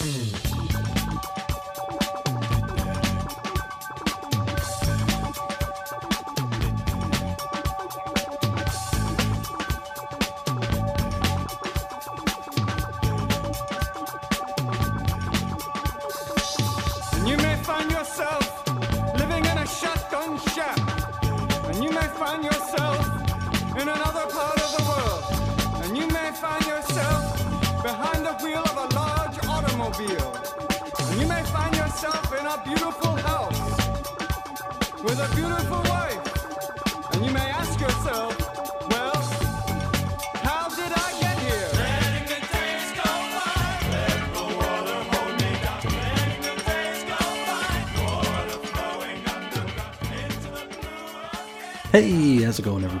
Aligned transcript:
Mm-hmm. 0.00 0.29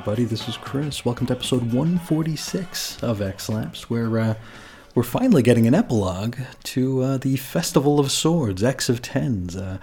Everybody? 0.00 0.24
This 0.24 0.48
is 0.48 0.56
Chris. 0.56 1.04
Welcome 1.04 1.26
to 1.26 1.34
episode 1.34 1.74
146 1.74 3.02
of 3.02 3.20
X 3.20 3.50
Labs, 3.50 3.90
where 3.90 4.18
uh, 4.18 4.34
we're 4.94 5.02
finally 5.02 5.42
getting 5.42 5.66
an 5.66 5.74
epilogue 5.74 6.38
to 6.62 7.02
uh, 7.02 7.16
the 7.18 7.36
Festival 7.36 8.00
of 8.00 8.10
Swords, 8.10 8.62
X 8.62 8.88
of 8.88 9.02
Tens. 9.02 9.56
Uh, 9.56 9.76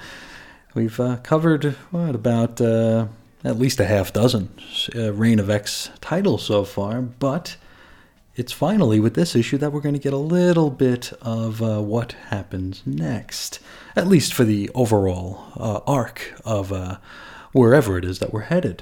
we've 0.74 1.00
uh, 1.00 1.18
covered 1.18 1.66
what 1.92 2.16
about 2.16 2.60
uh, 2.60 3.06
at 3.44 3.60
least 3.60 3.80
a 3.80 3.86
half 3.86 4.12
dozen 4.12 4.50
uh, 4.96 5.14
Reign 5.14 5.38
of 5.38 5.52
X 5.52 5.92
titles 6.02 6.44
so 6.44 6.64
far, 6.64 7.00
but 7.00 7.56
it's 8.36 8.52
finally 8.52 9.00
with 9.00 9.14
this 9.14 9.36
issue 9.36 9.60
that 9.60 9.72
we're 9.72 9.82
going 9.82 9.94
to 9.94 10.02
get 10.02 10.14
a 10.14 10.18
little 10.18 10.72
bit 10.72 11.14
of 11.22 11.62
uh, 11.62 11.80
what 11.80 12.14
happens 12.30 12.82
next, 12.88 13.60
at 13.96 14.08
least 14.08 14.34
for 14.34 14.46
the 14.46 14.72
overall 14.74 15.52
uh, 15.58 15.82
arc 15.86 16.34
of 16.44 16.74
uh, 16.74 16.98
wherever 17.52 18.00
it 18.00 18.06
is 18.06 18.18
that 18.18 18.34
we're 18.34 18.42
headed. 18.42 18.82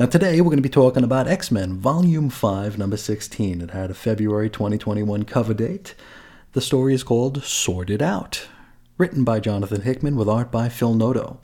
Now, 0.00 0.06
today 0.06 0.40
we're 0.40 0.46
going 0.46 0.56
to 0.56 0.62
be 0.62 0.70
talking 0.70 1.04
about 1.04 1.28
X 1.28 1.50
Men 1.50 1.74
Volume 1.74 2.30
5, 2.30 2.78
Number 2.78 2.96
16. 2.96 3.60
It 3.60 3.72
had 3.72 3.90
a 3.90 3.94
February 3.94 4.48
2021 4.48 5.24
cover 5.24 5.52
date. 5.52 5.94
The 6.52 6.62
story 6.62 6.94
is 6.94 7.02
called 7.02 7.44
Sorted 7.44 8.00
Out, 8.00 8.48
written 8.96 9.24
by 9.24 9.40
Jonathan 9.40 9.82
Hickman 9.82 10.16
with 10.16 10.26
art 10.26 10.50
by 10.50 10.70
Phil 10.70 10.94
Noto. 10.94 11.38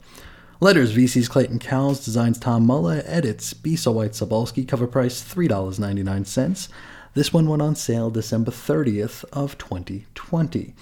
Letters 0.59 0.91
VC's 0.91 1.27
Clayton 1.27 1.59
Cowles, 1.59 2.03
designs 2.03 2.39
Tom 2.39 2.65
Muller, 2.65 3.03
edits 3.05 3.53
Bisa 3.53 3.93
White 3.93 4.13
Sobolski, 4.13 4.67
cover 4.67 4.87
price 4.87 5.23
$3.99. 5.23 6.67
This 7.13 7.31
one 7.31 7.47
went 7.47 7.61
on 7.61 7.75
sale 7.75 8.09
December 8.09 8.49
30th 8.49 9.23
of 9.31 9.59
2020. 9.59 10.73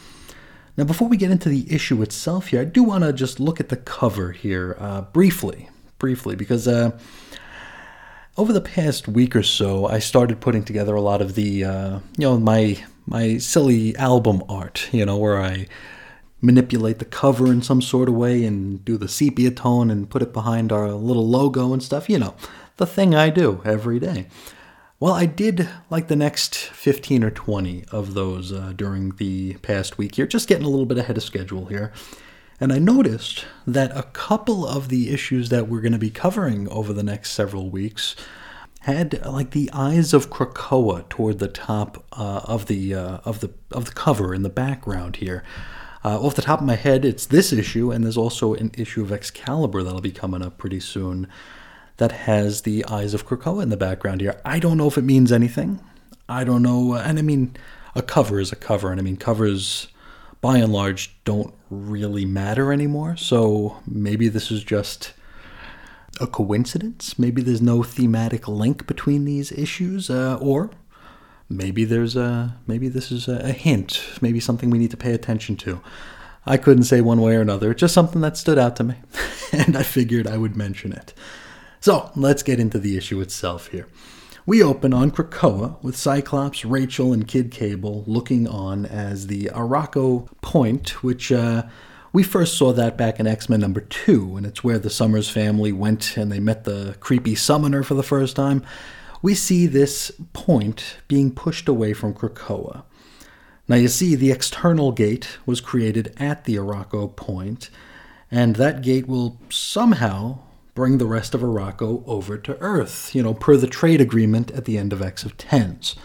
Now, 0.78 0.86
before 0.86 1.09
we 1.09 1.18
get 1.18 1.30
into 1.30 1.50
the 1.50 1.70
issue 1.70 2.02
itself 2.02 2.48
here, 2.48 2.62
I 2.62 2.64
do 2.64 2.84
want 2.84 3.03
to 3.03 3.12
just 3.12 3.42
look 3.42 3.59
at 3.59 3.68
the 3.68 3.76
cover 3.76 4.31
here 4.31 4.78
uh, 4.80 5.02
briefly, 5.02 5.68
briefly, 6.00 6.38
because 6.38 6.70
uh, 6.70 6.98
over 8.38 8.52
the 8.52 8.61
past 8.61 9.08
week 9.08 9.36
or 9.36 9.44
so, 9.44 9.88
I 9.88 10.00
started 10.00 10.41
putting 10.41 10.64
together 10.64 10.95
a 10.95 11.02
lot 11.02 11.22
of 11.22 11.36
the, 11.36 11.64
uh, 11.64 12.00
you 12.17 12.28
know, 12.28 12.38
my 12.39 12.83
my 13.08 13.38
silly 13.38 13.95
album 13.97 14.44
art, 14.50 14.89
you 14.91 15.05
know, 15.05 15.17
where 15.17 15.39
I 15.39 15.67
manipulate 16.41 17.00
the 17.00 17.06
cover 17.06 17.52
in 17.52 17.61
some 17.61 17.81
sort 17.81 18.09
of 18.09 18.16
way 18.16 18.44
and 18.44 18.83
do 18.83 18.97
the 18.97 19.08
sepia 19.08 19.52
tone 19.52 19.89
and 19.89 20.09
put 20.09 20.22
it 20.22 20.33
behind 20.33 20.72
our 20.72 20.91
little 20.91 21.28
logo 21.28 21.72
and 21.72 21.81
stuff, 21.81 22.09
you 22.09 22.19
know, 22.19 22.36
the 22.78 22.86
thing 22.86 23.16
I 23.16 23.29
do 23.29 23.62
every 23.63 24.00
day. 24.00 24.28
Well, 25.00 25.13
I 25.13 25.25
did 25.25 25.69
like 25.90 26.07
the 26.07 26.16
next 26.16 26.56
15 26.56 27.24
or 27.24 27.31
20 27.31 27.85
of 27.91 28.13
those 28.13 28.51
uh, 28.51 28.74
during 28.75 29.12
the 29.18 29.56
past 29.57 29.97
week 29.97 30.16
here, 30.16 30.25
just 30.25 30.47
getting 30.47 30.66
a 30.66 30.69
little 30.69 30.85
bit 30.85 30.97
ahead 30.97 31.18
of 31.18 31.24
schedule 31.24 31.66
here. 31.66 31.91
And 32.60 32.72
I 32.72 32.80
noticed 32.80 33.46
that 33.68 33.96
a 33.96 34.04
couple 34.04 34.66
of 34.66 34.90
the 34.90 35.10
issues 35.12 35.50
that 35.50 35.68
we're 35.68 35.82
going 35.82 35.92
to 35.92 35.98
be 35.98 36.10
covering 36.10 36.70
over 36.70 36.94
the 36.94 37.04
next 37.04 37.32
several 37.32 37.70
weeks 37.70 38.16
had 38.82 39.26
like 39.26 39.52
the 39.52 39.70
eyes 39.74 40.14
of 40.14 40.30
Krakoa 40.30 41.10
toward 41.10 41.40
the 41.40 41.48
top 41.48 42.06
uh, 42.14 42.42
of 42.46 42.68
the 42.68 42.94
uh, 42.94 43.18
of 43.26 43.40
the 43.40 43.52
of 43.72 43.86
the 43.86 43.92
cover 43.92 44.34
in 44.34 44.44
the 44.44 44.50
background 44.50 45.18
here. 45.18 45.44
Uh, 46.04 46.22
off 46.22 46.36
the 46.36 46.42
top 46.44 46.60
of 46.60 46.68
my 46.68 46.76
head, 46.76 47.04
it's 47.04 47.26
this 47.26 47.52
issue, 47.52 47.92
and 47.92 48.04
there's 48.04 48.16
also 48.16 48.54
an 48.54 48.70
issue 48.78 49.02
of 49.02 49.12
Excalibur 49.12 49.82
that'll 49.82 50.02
be 50.02 50.12
coming 50.12 50.44
up 50.44 50.60
pretty 50.60 50.80
soon 50.80 51.28
that 51.98 52.12
has 52.12 52.62
the 52.62 52.86
eyes 52.86 53.16
of 53.16 53.26
Krakoa 53.26 53.64
in 53.64 53.70
the 53.70 53.78
background 53.78 54.22
here. 54.22 54.40
I 54.46 54.60
don't 54.60 54.78
know 54.78 54.88
if 54.88 55.00
it 55.00 55.04
means 55.04 55.32
anything. 55.32 55.80
I 56.30 56.44
don't 56.44 56.62
know, 56.62 56.94
and 56.94 57.18
I 57.18 57.24
mean, 57.24 57.56
a 57.96 58.04
cover 58.04 58.40
is 58.40 58.52
a 58.52 58.56
cover, 58.56 58.92
and 58.92 59.00
I 59.00 59.04
mean, 59.04 59.18
covers 59.18 59.88
by 60.45 60.59
and 60.59 60.72
large 60.72 61.09
don't 61.23 61.56
really 61.72 62.23
matter 62.23 62.72
anymore. 62.72 63.17
So 63.17 63.78
maybe 63.88 64.28
this 64.28 64.51
is 64.51 64.63
just 64.63 65.11
a 66.19 66.28
coincidence. 66.28 67.17
Maybe 67.17 67.41
there's 67.41 67.63
no 67.63 67.81
thematic 67.81 68.47
link 68.47 68.85
between 68.85 69.25
these 69.25 69.51
issues, 69.51 70.07
uh, 70.07 70.38
or 70.39 70.69
maybe 71.50 71.83
there's 71.83 72.16
a 72.16 72.57
maybe 72.67 72.89
this 72.89 73.11
is 73.11 73.28
a, 73.28 73.53
hint. 73.53 74.03
Maybe 74.22 74.39
something 74.39 74.69
we 74.69 74.78
need 74.78 74.91
to 74.91 74.97
pay 74.97 75.13
attention 75.13 75.57
to. 75.66 75.81
I 76.45 76.57
couldn't 76.57 76.83
say 76.83 77.01
one 77.01 77.22
way 77.22 77.35
or 77.35 77.41
another. 77.41 77.73
Just 77.73 77.95
something 77.95 78.22
that 78.22 78.38
stood 78.38 78.59
out 78.59 78.75
to 78.75 78.83
me, 78.83 78.97
and 79.51 79.75
I 79.75 79.81
figured 79.81 80.27
I 80.27 80.38
would 80.38 80.56
mention 80.56 80.91
it. 80.94 81.16
So 81.79 82.12
let's 82.16 82.44
get 82.44 82.59
into 82.59 82.77
the 82.77 82.97
issue 82.97 83.19
itself 83.19 83.69
here. 83.69 83.88
We 84.47 84.61
open 84.61 84.94
on 84.94 85.09
Krakoa 85.09 85.81
with 85.81 85.97
Cyclops, 85.97 86.63
Rachel, 86.63 87.11
and 87.11 87.28
Kid 87.28 87.50
Cable 87.50 88.03
looking 88.06 88.47
on 88.47 88.85
as 88.85 89.25
the 89.25 89.45
Arakko 89.45 90.29
Point, 90.41 91.01
which 91.03 91.31
uh, 91.31 91.63
we 92.13 92.22
first 92.22 92.56
saw 92.56 92.72
that 92.73 92.95
back 92.95 93.19
in 93.19 93.25
X 93.25 93.50
Men 93.50 93.59
number 93.59 93.81
two, 93.81 94.38
and 94.38 94.45
it's 94.45 94.63
where 94.63 94.78
the 94.78 94.91
Summers 94.91 95.31
family 95.31 95.72
went 95.72 96.16
and 96.16 96.31
they 96.31 96.39
met 96.39 96.63
the 96.63 96.95
creepy 97.00 97.33
summoner 97.33 97.81
for 97.81 97.95
the 97.95 98.03
first 98.03 98.35
time. 98.35 98.63
We 99.23 99.33
see 99.33 99.66
this 99.66 100.11
point 100.33 100.97
being 101.07 101.33
pushed 101.33 101.67
away 101.67 101.94
from 101.94 102.13
Krakoa. 102.13 102.83
Now, 103.67 103.77
you 103.77 103.88
see, 103.88 104.13
the 104.13 104.31
external 104.31 104.91
gate 104.91 105.39
was 105.47 105.59
created 105.59 106.13
at 106.17 106.44
the 106.44 106.57
Arakko 106.57 107.16
Point, 107.16 107.72
and 108.29 108.57
that 108.57 108.83
gate 108.83 109.07
will 109.07 109.41
somehow 109.50 110.38
bring 110.75 110.97
the 110.97 111.06
rest 111.06 111.34
of 111.34 111.41
Arakko 111.41 112.03
over 112.06 112.38
to 112.38 112.59
Earth, 112.59 113.16
you 113.16 113.24
know, 113.24 113.34
per 113.34 113.58
the 113.58 113.66
trade 113.66 114.02
agreement 114.02 114.52
at 114.52 114.66
the 114.66 114.78
end 114.78 114.94
of 114.94 115.02
X 115.02 115.24
of 115.24 115.38
Tens. 115.38 115.96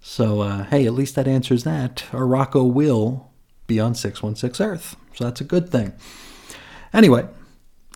So, 0.00 0.40
uh, 0.40 0.64
hey, 0.64 0.86
at 0.86 0.94
least 0.94 1.16
that 1.16 1.26
answers 1.26 1.64
that. 1.64 2.04
Arakko 2.12 2.72
will 2.72 3.32
be 3.66 3.80
on 3.80 3.96
616 3.96 4.64
Earth. 4.64 4.96
So 5.12 5.24
that's 5.24 5.40
a 5.40 5.44
good 5.44 5.68
thing. 5.68 5.92
Anyway, 6.94 7.26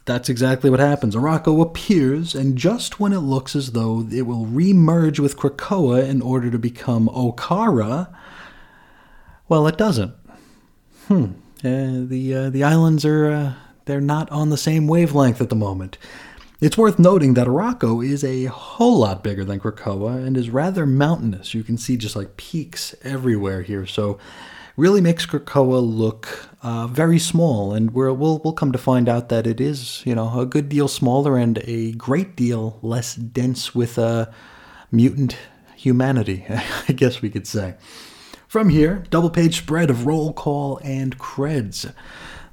that's 0.04 0.28
exactly 0.28 0.68
what 0.68 0.80
happens. 0.80 1.14
Arakko 1.14 1.62
appears, 1.62 2.34
and 2.34 2.58
just 2.58 2.98
when 2.98 3.12
it 3.12 3.20
looks 3.20 3.54
as 3.54 3.72
though 3.72 4.04
it 4.10 4.22
will 4.22 4.46
remerge 4.46 5.20
with 5.20 5.36
Krakoa 5.36 6.06
in 6.06 6.20
order 6.20 6.50
to 6.50 6.58
become 6.58 7.08
Okkara, 7.08 8.12
well, 9.48 9.68
it 9.68 9.78
doesn't. 9.78 10.14
Hmm. 11.06 11.26
Uh, 11.62 12.02
the 12.06 12.34
uh, 12.34 12.50
the 12.50 12.64
islands 12.64 13.04
are 13.04 13.30
uh, 13.30 13.52
they're 13.90 14.00
not 14.00 14.30
on 14.30 14.50
the 14.50 14.56
same 14.56 14.86
wavelength 14.86 15.40
at 15.40 15.48
the 15.48 15.56
moment. 15.56 15.98
It's 16.60 16.78
worth 16.78 16.98
noting 16.98 17.34
that 17.34 17.46
Arakko 17.46 18.06
is 18.06 18.22
a 18.22 18.44
whole 18.44 18.98
lot 18.98 19.24
bigger 19.24 19.44
than 19.44 19.60
Krakoa 19.60 20.24
and 20.24 20.36
is 20.36 20.50
rather 20.50 20.86
mountainous. 20.86 21.54
You 21.54 21.64
can 21.64 21.76
see 21.76 21.96
just 21.96 22.14
like 22.14 22.36
peaks 22.36 22.94
everywhere 23.02 23.62
here, 23.62 23.86
so 23.86 24.18
really 24.76 25.00
makes 25.00 25.26
Krakoa 25.26 25.80
look 25.82 26.50
uh, 26.62 26.86
very 26.86 27.18
small. 27.18 27.72
And 27.72 27.92
we're, 27.92 28.12
we'll 28.12 28.38
we'll 28.44 28.52
come 28.52 28.72
to 28.72 28.78
find 28.78 29.08
out 29.08 29.30
that 29.30 29.46
it 29.46 29.60
is 29.60 30.02
you 30.04 30.14
know 30.14 30.38
a 30.38 30.46
good 30.46 30.68
deal 30.68 30.86
smaller 30.86 31.36
and 31.36 31.58
a 31.64 31.92
great 31.92 32.36
deal 32.36 32.78
less 32.82 33.14
dense 33.14 33.74
with 33.74 33.98
uh, 33.98 34.26
mutant 34.92 35.36
humanity. 35.74 36.44
I 36.88 36.92
guess 36.92 37.22
we 37.22 37.30
could 37.30 37.46
say. 37.46 37.74
From 38.46 38.68
here, 38.68 39.04
double 39.10 39.30
page 39.30 39.58
spread 39.58 39.90
of 39.90 40.06
roll 40.06 40.32
call 40.32 40.78
and 40.84 41.18
creds. 41.18 41.90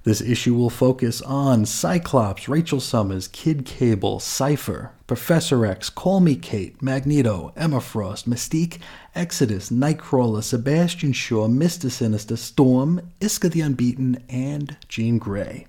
This 0.07 0.21
issue 0.21 0.55
will 0.55 0.69
focus 0.69 1.21
on 1.21 1.65
Cyclops, 1.65 2.47
Rachel 2.47 2.79
Summers, 2.79 3.27
Kid 3.27 3.65
Cable, 3.65 4.21
Cypher, 4.21 4.93
Professor 5.05 5.65
X, 5.65 5.89
Call 5.89 6.21
Me 6.21 6.37
Kate, 6.37 6.81
Magneto, 6.81 7.51
Emma 7.57 7.81
Frost, 7.81 8.25
Mystique, 8.25 8.79
Exodus, 9.15 9.69
Nightcrawler, 9.69 10.41
Sebastian 10.41 11.11
Shaw, 11.11 11.49
Mr. 11.49 11.91
Sinister, 11.91 12.37
Storm, 12.37 13.01
Isca 13.19 13.49
the 13.49 13.59
Unbeaten, 13.59 14.23
and 14.29 14.77
Jean 14.87 15.17
Grey. 15.17 15.67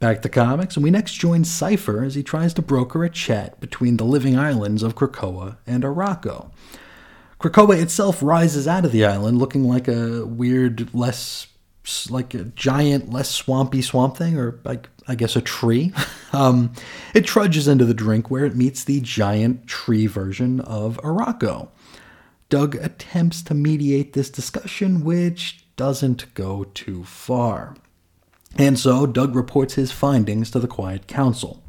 Back 0.00 0.22
to 0.22 0.30
comics, 0.30 0.76
and 0.76 0.82
we 0.82 0.90
next 0.90 1.12
join 1.12 1.44
Cypher 1.44 2.04
as 2.04 2.14
he 2.14 2.22
tries 2.22 2.54
to 2.54 2.62
broker 2.62 3.04
a 3.04 3.10
chat 3.10 3.60
between 3.60 3.98
the 3.98 4.04
living 4.04 4.38
islands 4.38 4.82
of 4.82 4.94
Krakoa 4.94 5.58
and 5.66 5.84
Arakko. 5.84 6.50
Krakoa 7.38 7.78
itself 7.78 8.22
rises 8.22 8.66
out 8.66 8.86
of 8.86 8.92
the 8.92 9.04
island 9.04 9.38
looking 9.38 9.64
like 9.64 9.86
a 9.86 10.24
weird, 10.24 10.94
less 10.94 11.48
like 12.10 12.34
a 12.34 12.44
giant, 12.44 13.12
less 13.12 13.30
swampy 13.30 13.82
swamp 13.82 14.16
thing, 14.16 14.36
or 14.38 14.60
like 14.64 14.88
I 15.06 15.14
guess 15.14 15.36
a 15.36 15.40
tree. 15.40 15.92
Um, 16.30 16.74
it 17.14 17.24
trudges 17.24 17.66
into 17.68 17.86
the 17.86 17.94
drink 17.94 18.30
where 18.30 18.44
it 18.44 18.54
meets 18.54 18.84
the 18.84 19.00
giant 19.00 19.66
tree 19.66 20.06
version 20.06 20.60
of 20.60 20.98
Arakko. 20.98 21.70
Doug 22.50 22.74
attempts 22.74 23.40
to 23.44 23.54
mediate 23.54 24.12
this 24.12 24.28
discussion, 24.28 25.02
which 25.02 25.64
doesn't 25.76 26.34
go 26.34 26.64
too 26.64 27.02
far. 27.04 27.76
And 28.56 28.78
so 28.78 29.06
Doug 29.06 29.34
reports 29.34 29.74
his 29.74 29.90
findings 29.90 30.50
to 30.50 30.60
the 30.60 30.68
Quiet 30.68 31.06
Council. 31.06 31.62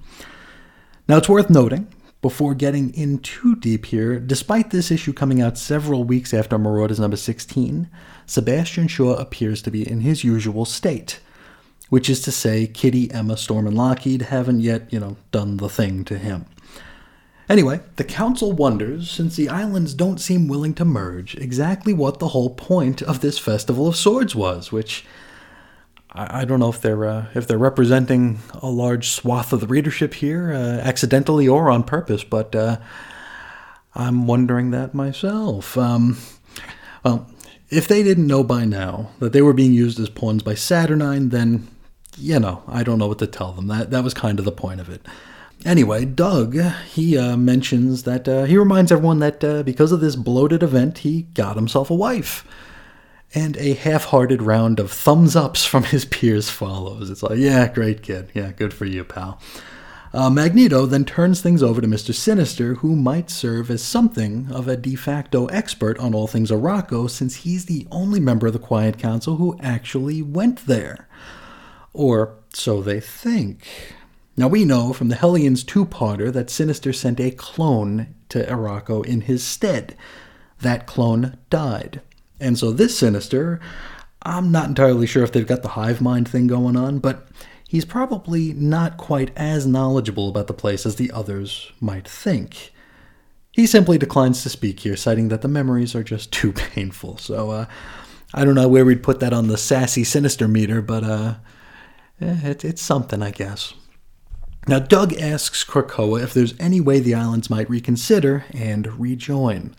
Now, 1.08 1.18
it's 1.18 1.30
worth 1.30 1.50
noting, 1.50 1.88
before 2.22 2.54
getting 2.54 2.94
in 2.94 3.20
too 3.20 3.56
deep 3.56 3.86
here, 3.86 4.20
despite 4.20 4.72
this 4.72 4.92
issue 4.92 5.14
coming 5.14 5.42
out 5.42 5.58
several 5.58 6.04
weeks 6.04 6.34
after 6.34 6.58
Marauders 6.58 7.00
number 7.00 7.16
16, 7.16 7.90
Sebastian 8.26 8.88
Shaw 8.88 9.16
appears 9.16 9.62
to 9.62 9.72
be 9.72 9.90
in 9.90 10.02
his 10.02 10.24
usual 10.24 10.66
state, 10.66 11.22
which 11.90 12.10
is 12.10 12.22
to 12.22 12.32
say, 12.32 12.68
Kitty, 12.68 13.10
Emma, 13.12 13.38
Storm, 13.38 13.68
and 13.68 13.78
Lockheed 13.78 14.24
haven't 14.24 14.60
yet, 14.60 14.92
you 14.92 15.00
know, 15.00 15.16
done 15.32 15.58
the 15.58 15.70
thing 15.70 16.04
to 16.06 16.18
him. 16.18 16.46
Anyway, 17.48 17.80
the 17.96 18.04
Council 18.04 18.52
wonders, 18.52 19.10
since 19.10 19.36
the 19.36 19.50
islands 19.50 19.96
don't 19.96 20.20
seem 20.20 20.48
willing 20.48 20.74
to 20.76 20.86
merge, 20.86 21.36
exactly 21.36 21.94
what 21.94 22.20
the 22.20 22.28
whole 22.28 22.52
point 22.52 23.02
of 23.02 23.22
this 23.22 23.40
Festival 23.40 23.88
of 23.88 23.96
Swords 23.96 24.36
was, 24.36 24.72
which 24.72 25.04
I, 26.12 26.46
don't 26.46 26.60
know 26.60 26.70
if 26.70 26.82
they're 26.82 27.06
uh, 27.06 27.26
if 27.36 27.48
they're 27.48 27.58
representing 27.58 28.40
a 28.62 28.70
large 28.70 29.10
swath 29.10 29.54
of 29.54 29.62
the 29.62 29.68
readership 29.68 30.16
here, 30.16 30.52
uh, 30.52 30.80
accidentally 30.82 31.48
or 31.48 31.70
on 31.70 31.84
purpose, 31.84 32.24
but 32.24 32.56
uh, 32.56 32.78
I'm 33.94 34.26
wondering 34.26 34.72
that 34.72 34.96
myself. 34.96 35.78
Um, 35.78 36.18
well, 37.04 37.30
if 37.70 37.88
they 37.88 38.02
didn't 38.02 38.28
know 38.28 38.44
by 38.44 38.66
now 38.66 39.12
that 39.20 39.34
they 39.34 39.42
were 39.42 39.54
being 39.54 39.74
used 39.74 40.00
as 40.00 40.10
pawns 40.10 40.42
by 40.42 40.56
Saturnine, 40.56 41.30
then 41.30 41.68
you 42.18 42.40
know 42.40 42.64
I 42.68 42.84
don't 42.84 42.98
know 42.98 43.08
what 43.08 43.20
to 43.20 43.28
tell 43.28 43.52
them. 43.52 43.68
That 43.68 43.92
that 43.92 44.04
was 44.04 44.16
kind 44.16 44.40
of 44.40 44.46
the 44.46 44.52
point 44.52 44.82
of 44.82 44.90
it. 44.90 45.06
Anyway, 45.66 46.06
Doug, 46.06 46.58
he 46.88 47.18
uh, 47.18 47.36
mentions 47.36 48.04
that 48.04 48.28
uh, 48.28 48.46
he 48.46 48.58
reminds 48.58 48.92
everyone 48.92 49.20
that 49.20 49.44
uh, 49.44 49.62
because 49.62 49.92
of 49.92 50.00
this 50.00 50.16
bloated 50.16 50.64
event, 50.64 51.00
he 51.00 51.24
got 51.34 51.58
himself 51.58 51.90
a 51.90 51.96
wife. 51.96 52.46
And 53.34 53.58
a 53.58 53.74
half 53.74 54.06
hearted 54.06 54.42
round 54.42 54.80
of 54.80 54.92
thumbs 54.92 55.36
ups 55.36 55.64
from 55.64 55.84
his 55.84 56.06
peers 56.06 56.50
follows. 56.50 57.10
It's 57.12 57.22
like, 57.22 57.38
yeah, 57.38 57.72
great 57.72 58.02
kid. 58.02 58.32
Yeah, 58.34 58.52
good 58.52 58.74
for 58.74 58.86
you, 58.86 59.04
pal. 59.04 59.40
Uh, 60.12 60.30
Magneto 60.30 60.88
then 60.88 61.06
turns 61.06 61.40
things 61.40 61.62
over 61.62 61.82
to 61.82 61.88
Mr. 61.88 62.14
Sinister, 62.14 62.76
who 62.76 62.96
might 62.96 63.30
serve 63.30 63.70
as 63.70 63.84
something 63.84 64.48
of 64.52 64.68
a 64.68 64.76
de 64.76 64.96
facto 64.96 65.46
expert 65.48 66.00
on 66.00 66.16
all 66.16 66.26
things 66.26 66.50
Arakko, 66.50 67.08
since 67.08 67.36
he's 67.36 67.66
the 67.66 67.88
only 67.92 68.20
member 68.20 68.48
of 68.48 68.54
the 68.54 68.60
Quiet 68.60 68.98
Council 68.98 69.36
who 69.36 69.56
actually 69.62 70.24
went 70.24 70.66
there. 70.66 71.08
Or 71.94 72.36
so 72.52 72.82
they 72.82 73.00
think. 73.00 73.68
Now 74.36 74.48
we 74.48 74.66
know 74.66 74.94
from 74.94 75.10
the 75.10 75.16
Hellions 75.16 75.64
two-parter 75.64 76.34
that 76.34 76.50
Sinister 76.50 76.92
sent 76.92 77.20
a 77.20 77.30
clone 77.30 78.16
to 78.30 78.44
Arakko 78.46 79.06
in 79.06 79.22
his 79.22 79.44
stead. 79.44 79.96
That 80.62 80.88
clone 80.88 81.38
died. 81.52 82.02
And 82.40 82.58
so 82.58 82.72
this 82.72 82.98
Sinister, 82.98 83.60
I'm 84.24 84.52
not 84.52 84.68
entirely 84.68 85.08
sure 85.08 85.24
if 85.24 85.32
they've 85.32 85.48
got 85.48 85.62
the 85.62 85.70
hive 85.70 86.02
mind 86.02 86.28
thing 86.28 86.48
going 86.48 86.76
on, 86.76 87.00
but 87.00 87.28
he's 87.68 87.86
probably 87.86 88.54
not 88.54 88.98
quite 88.98 89.32
as 89.36 89.66
knowledgeable 89.66 90.30
about 90.30 90.48
the 90.48 90.54
place 90.54 90.86
as 90.86 90.96
the 90.96 91.12
others 91.12 91.72
might 91.80 92.08
think. 92.08 92.72
He 93.52 93.66
simply 93.66 93.98
declines 93.98 94.44
to 94.44 94.50
speak 94.50 94.82
here, 94.82 94.96
citing 94.96 95.30
that 95.30 95.42
the 95.42 95.48
memories 95.48 95.96
are 95.96 96.04
just 96.04 96.32
too 96.34 96.52
painful. 96.52 97.18
So 97.18 97.52
uh, 97.52 97.66
I 98.34 98.46
don't 98.46 98.56
know 98.56 98.68
where 98.68 98.86
we'd 98.86 99.04
put 99.04 99.20
that 99.22 99.34
on 99.34 99.48
the 99.48 99.58
sassy 99.58 100.04
sinister 100.04 100.48
meter, 100.48 100.82
but 100.82 101.04
uh, 101.04 101.36
eh, 102.22 102.50
it, 102.50 102.66
it's 102.66 102.82
something, 102.82 103.22
I 103.22 103.32
guess. 103.32 103.74
Now, 104.68 104.80
Doug 104.80 105.14
asks 105.14 105.64
Krakoa 105.64 106.22
if 106.22 106.34
there's 106.34 106.54
any 106.60 106.80
way 106.80 107.00
the 107.00 107.16
islands 107.16 107.50
might 107.50 107.70
reconsider 107.70 108.46
and 108.54 109.00
rejoin. 109.00 109.76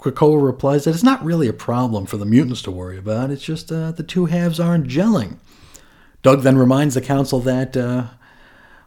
Krakoa 0.00 0.42
replies 0.42 0.84
that 0.84 0.94
it's 0.94 1.02
not 1.02 1.24
really 1.24 1.46
a 1.46 1.52
problem 1.52 2.06
for 2.06 2.16
the 2.16 2.24
mutants 2.24 2.62
to 2.62 2.70
worry 2.70 2.98
about, 2.98 3.30
it's 3.30 3.44
just 3.44 3.70
uh, 3.70 3.92
the 3.92 4.02
two 4.02 4.26
halves 4.26 4.58
aren't 4.58 4.88
gelling. 4.88 5.36
Doug 6.22 6.42
then 6.42 6.56
reminds 6.56 6.94
the 6.94 7.00
council 7.00 7.40
that, 7.40 7.76
uh, 7.76 8.06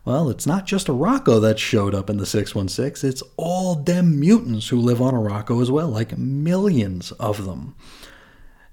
well, 0.06 0.30
it's 0.30 0.48
not 0.48 0.66
just 0.66 0.88
Arakko 0.88 1.40
that 1.42 1.60
showed 1.60 1.94
up 1.94 2.10
in 2.10 2.18
the 2.18 2.26
616, 2.26 3.08
it's 3.08 3.24
all 3.38 3.76
them 3.76 4.20
mutants 4.20 4.70
who 4.70 4.78
live 4.78 5.02
on 5.02 5.14
Arakko 5.14 5.62
as 5.62 5.70
well, 5.70 5.88
like 5.88 6.18
millions 6.18 7.12
of 7.14 7.46
them. 7.46 7.76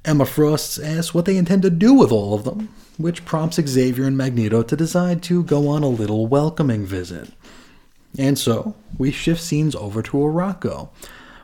Emma 0.05 0.25
Frost 0.25 0.81
asks 0.83 1.13
what 1.13 1.27
they 1.27 1.37
intend 1.37 1.61
to 1.63 1.71
do 1.71 1.93
with 1.93 2.11
all 2.11 2.33
of 2.33 2.45
them, 2.45 2.71
which 2.97 3.27
prompts 3.27 3.61
Xavier 3.61 4.07
and 4.07 4.17
Magneto 4.17 4.63
to 4.63 4.77
decide 4.77 5.23
to 5.25 5.43
go 5.45 5.69
on 5.69 5.83
a 5.83 5.89
little 5.89 6.27
welcoming 6.27 6.87
visit. 6.87 7.31
And 8.19 8.39
so, 8.39 8.75
we 8.97 9.11
shift 9.11 9.43
scenes 9.43 9.75
over 9.75 10.03
to 10.03 10.17
Arakko, 10.17 10.89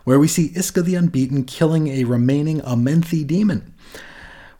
where 0.06 0.20
we 0.20 0.28
see 0.28 0.52
Isca 0.54 0.82
the 0.82 0.94
Unbeaten 0.94 1.42
killing 1.42 1.88
a 1.88 2.04
remaining 2.04 2.60
Amenthi 2.60 3.26
demon, 3.26 3.74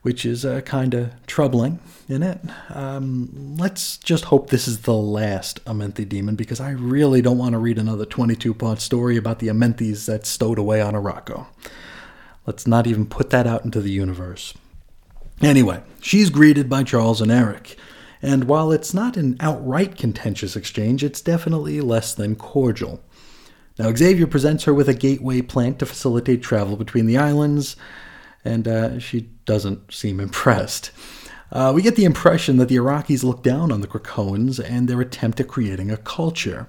which 0.01 0.25
is 0.25 0.43
uh, 0.43 0.59
kind 0.59 0.93
of 0.93 1.13
troubling, 1.25 1.79
isn't 2.09 2.21
it? 2.21 2.41
Um, 2.69 3.55
let's 3.57 3.95
just 3.95 4.25
hope 4.25 4.49
this 4.49 4.67
is 4.67 4.81
the 4.81 4.93
last 4.93 5.63
Amenthi 5.63 6.07
demon, 6.07 6.35
because 6.35 6.59
I 6.59 6.71
really 6.71 7.21
don't 7.21 7.37
want 7.37 7.53
to 7.53 7.59
read 7.59 7.77
another 7.77 8.03
22 8.03 8.53
part 8.55 8.81
story 8.81 9.15
about 9.15 9.39
the 9.39 9.47
Amenthis 9.47 10.05
that 10.07 10.25
stowed 10.25 10.59
away 10.59 10.81
on 10.81 10.95
Arakko. 10.95 11.47
Let's 12.45 12.67
not 12.67 12.85
even 12.85 13.05
put 13.05 13.29
that 13.29 13.47
out 13.47 13.63
into 13.63 13.79
the 13.79 13.89
universe. 13.89 14.53
Anyway, 15.41 15.81
she's 16.01 16.29
greeted 16.29 16.67
by 16.69 16.83
Charles 16.83 17.21
and 17.21 17.31
Eric, 17.31 17.77
and 18.21 18.49
while 18.49 18.73
it's 18.73 18.93
not 18.93 19.15
an 19.15 19.37
outright 19.39 19.95
contentious 19.95 20.57
exchange, 20.57 21.05
it's 21.05 21.21
definitely 21.21 21.79
less 21.79 22.13
than 22.13 22.35
cordial. 22.35 23.01
Now, 23.79 23.93
Xavier 23.93 24.27
presents 24.27 24.63
her 24.63 24.73
with 24.73 24.89
a 24.89 24.93
gateway 24.93 25.41
plant 25.41 25.79
to 25.79 25.85
facilitate 25.85 26.41
travel 26.41 26.75
between 26.75 27.05
the 27.05 27.17
islands, 27.17 27.75
and 28.43 28.67
uh, 28.67 28.99
she 28.99 29.29
doesn't 29.45 29.93
seem 29.93 30.19
impressed. 30.27 30.91
Uh, 31.51 31.71
we 31.73 31.81
get 31.81 31.95
the 31.95 32.05
impression 32.05 32.57
that 32.57 32.67
the 32.67 32.75
Iraqis 32.75 33.23
look 33.23 33.41
down 33.41 33.71
on 33.71 33.81
the 33.81 33.87
Krakoans 33.87 34.59
and 34.59 34.87
their 34.87 34.99
attempt 34.99 35.39
at 35.39 35.47
creating 35.47 35.91
a 35.91 35.97
culture. 35.97 36.67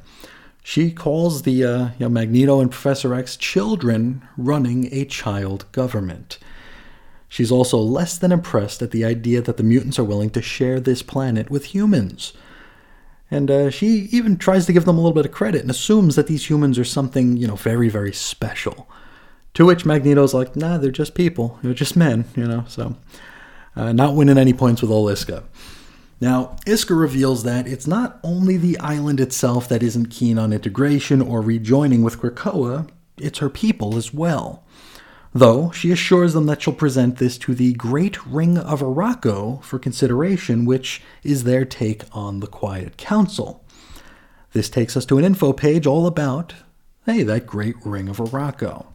She 0.63 0.91
calls 0.93 1.43
the 1.43 1.65
uh, 1.65 1.85
you 1.99 2.01
know, 2.01 2.09
Magneto 2.11 2.61
and 2.61 2.71
Professor 2.71 3.15
X 3.15 3.37
children 3.37 4.23
running 4.37 4.89
a 4.93 5.05
child 5.05 5.65
government. 5.73 6.39
She's 7.29 7.51
also 7.51 7.79
less 7.79 8.19
than 8.19 8.33
impressed 8.33 8.83
at 8.83 8.91
the 8.91 9.05
idea 9.05 9.43
that 9.43 9.57
the 9.57 9.63
mutants 9.63 9.99
are 9.99 10.05
willing 10.05 10.31
to 10.31 10.43
share 10.43 10.79
this 10.79 11.03
planet 11.03 11.51
with 11.51 11.67
humans. 11.67 12.33
And 13.31 13.51
uh, 13.51 13.71
she 13.71 14.09
even 14.11 14.37
tries 14.39 14.67
to 14.67 14.73
give 14.73 14.85
them 14.85 14.97
a 14.97 15.01
little 15.01 15.15
bit 15.15 15.27
of 15.27 15.33
credit 15.33 15.61
and 15.61 15.71
assumes 15.71 16.17
that 16.17 16.27
these 16.27 16.49
humans 16.49 16.79
are 16.79 16.85
something, 16.85 17.37
you 17.37 17.47
know, 17.47 17.57
very, 17.57 17.89
very 17.89 18.13
special. 18.13 18.89
To 19.55 19.67
which 19.67 19.85
Magneto's 19.85 20.35
like, 20.35 20.57
nah, 20.57 20.79
they're 20.79 20.91
just 20.91 21.15
people. 21.15 21.59
They're 21.63 21.75
just 21.75 21.97
men, 21.97 22.25
you 22.37 22.47
know, 22.47 22.65
so. 22.69 22.97
Uh, 23.77 23.93
not 23.93 24.15
winning 24.15 24.39
any 24.39 24.53
points 24.53 24.83
with 24.83 24.91
old 24.91 25.11
Isca. 25.11 25.45
Now, 26.21 26.57
Isca 26.67 26.95
reveals 26.95 27.45
that 27.45 27.69
it's 27.69 27.87
not 27.87 28.19
only 28.25 28.57
the 28.57 28.79
island 28.79 29.21
itself 29.21 29.69
that 29.69 29.83
isn't 29.83 30.11
keen 30.11 30.39
on 30.39 30.53
integration 30.53 31.23
or 31.23 31.41
rejoining 31.41 32.03
with 32.03 32.19
Krakoa, 32.19 32.89
it's 33.19 33.39
her 33.39 33.51
people 33.51 33.97
as 33.97 34.13
well 34.13 34.65
though 35.39 35.71
she 35.71 35.91
assures 35.91 36.35
them 36.35 36.47
that 36.47 36.63
she'll 36.63 36.75
present 36.75 37.19
this 37.19 37.39
to 37.39 37.55
the 37.55 37.73
Great 37.75 38.25
Ring 38.27 38.59
of 38.59 38.81
Arakko 38.81 39.63
for 39.63 39.79
consideration, 39.79 40.65
which 40.65 41.03
is 41.23 41.45
their 41.45 41.65
take 41.65 42.05
on 42.13 42.41
the 42.41 42.47
Quiet 42.47 42.97
Council. 42.97 43.65
This 44.53 44.69
takes 44.71 44.97
us 44.97 45.05
to 45.07 45.19
an 45.19 45.25
info 45.25 45.53
page 45.53 45.87
all 45.87 46.07
about, 46.07 46.55
hey, 47.07 47.23
that 47.23 47.47
Great 47.47 47.77
Ring 47.85 48.09
of 48.09 48.19
Arakko. 48.19 48.87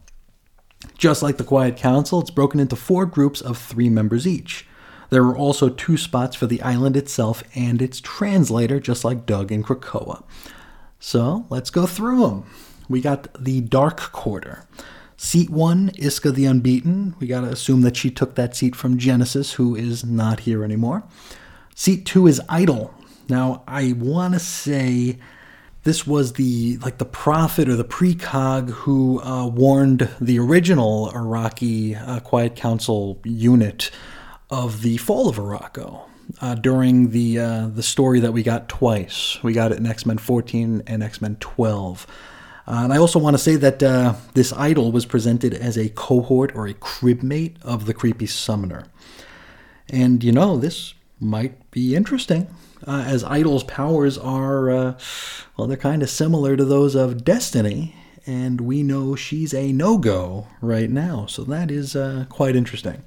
Just 0.98 1.22
like 1.22 1.36
the 1.36 1.44
Quiet 1.44 1.76
Council, 1.76 2.20
it's 2.20 2.30
broken 2.30 2.60
into 2.60 2.76
four 2.76 3.06
groups 3.06 3.40
of 3.40 3.56
three 3.56 3.88
members 3.88 4.26
each. 4.26 4.66
There 5.10 5.24
are 5.24 5.36
also 5.36 5.68
two 5.68 5.96
spots 5.96 6.34
for 6.36 6.46
the 6.46 6.62
island 6.62 6.96
itself 6.96 7.42
and 7.54 7.80
its 7.80 8.00
translator, 8.00 8.80
just 8.80 9.04
like 9.04 9.26
Doug 9.26 9.52
and 9.52 9.64
Krakoa. 9.64 10.24
So 10.98 11.46
let's 11.50 11.70
go 11.70 11.86
through 11.86 12.20
them. 12.20 12.46
We 12.88 13.00
got 13.00 13.28
the 13.42 13.60
Dark 13.60 13.98
Quarter. 14.12 14.66
Seat 15.16 15.50
one, 15.50 15.90
Isca 15.96 16.30
the 16.32 16.44
Unbeaten. 16.46 17.14
We 17.18 17.26
gotta 17.26 17.48
assume 17.48 17.82
that 17.82 17.96
she 17.96 18.10
took 18.10 18.34
that 18.34 18.56
seat 18.56 18.74
from 18.74 18.98
Genesis, 18.98 19.54
who 19.54 19.74
is 19.76 20.04
not 20.04 20.40
here 20.40 20.64
anymore. 20.64 21.04
Seat 21.74 22.04
two 22.06 22.26
is 22.26 22.40
Idyll. 22.48 22.94
Now, 23.28 23.62
I 23.66 23.94
want 23.96 24.34
to 24.34 24.40
say 24.40 25.18
this 25.84 26.06
was 26.06 26.34
the 26.34 26.78
like 26.78 26.98
the 26.98 27.04
prophet 27.04 27.68
or 27.68 27.76
the 27.76 27.84
precog 27.84 28.70
who 28.70 29.20
uh, 29.22 29.46
warned 29.46 30.08
the 30.20 30.38
original 30.38 31.10
Arakkii 31.12 31.96
uh, 32.08 32.20
Quiet 32.20 32.56
Council 32.56 33.20
unit 33.24 33.90
of 34.50 34.82
the 34.82 34.96
fall 34.98 35.28
of 35.28 35.36
Arakko. 35.36 36.02
uh, 36.40 36.54
during 36.54 37.10
the 37.10 37.38
uh, 37.38 37.66
the 37.68 37.82
story 37.82 38.20
that 38.20 38.32
we 38.32 38.42
got 38.42 38.68
twice. 38.68 39.38
We 39.42 39.52
got 39.52 39.72
it 39.72 39.78
in 39.78 39.86
X 39.86 40.06
Men 40.06 40.18
14 40.18 40.82
and 40.86 41.02
X 41.02 41.20
Men 41.20 41.36
12. 41.40 42.06
Uh, 42.66 42.80
and 42.84 42.92
I 42.92 42.96
also 42.96 43.18
want 43.18 43.34
to 43.34 43.42
say 43.42 43.56
that 43.56 43.82
uh, 43.82 44.14
this 44.32 44.52
Idyll 44.52 44.90
was 44.90 45.04
presented 45.04 45.52
as 45.52 45.76
a 45.76 45.90
cohort 45.90 46.54
or 46.54 46.66
a 46.66 46.74
cribmate 46.74 47.62
of 47.62 47.84
the 47.84 47.94
creepy 47.94 48.26
summoner. 48.26 48.84
And 49.88 50.24
you 50.24 50.32
know, 50.32 50.56
this 50.56 50.94
might 51.20 51.70
be 51.70 51.94
interesting, 51.94 52.48
uh, 52.86 53.04
as 53.06 53.22
Idyll's 53.24 53.64
powers 53.64 54.16
are, 54.18 54.70
uh, 54.70 54.98
well, 55.56 55.66
they're 55.66 55.76
kind 55.76 56.02
of 56.02 56.10
similar 56.10 56.56
to 56.56 56.64
those 56.64 56.94
of 56.94 57.24
Destiny, 57.24 57.94
and 58.26 58.60
we 58.62 58.82
know 58.82 59.14
she's 59.14 59.52
a 59.52 59.72
no 59.72 59.98
go 59.98 60.46
right 60.60 60.90
now, 60.90 61.26
so 61.26 61.44
that 61.44 61.70
is 61.70 61.94
uh, 61.94 62.24
quite 62.28 62.56
interesting. 62.56 63.02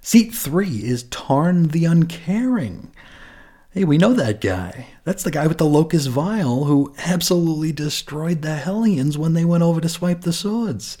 Seat 0.00 0.32
three 0.32 0.84
is 0.84 1.02
Tarn 1.04 1.68
the 1.68 1.84
Uncaring. 1.84 2.92
Hey, 3.72 3.84
we 3.84 3.98
know 3.98 4.14
that 4.14 4.40
guy. 4.40 4.86
That's 5.04 5.22
the 5.22 5.30
guy 5.30 5.46
with 5.46 5.58
the 5.58 5.66
Locust 5.66 6.08
Vile 6.08 6.64
who 6.64 6.94
absolutely 7.04 7.70
destroyed 7.70 8.40
the 8.40 8.54
Hellions 8.56 9.18
when 9.18 9.34
they 9.34 9.44
went 9.44 9.62
over 9.62 9.78
to 9.78 9.90
swipe 9.90 10.22
the 10.22 10.32
swords. 10.32 10.96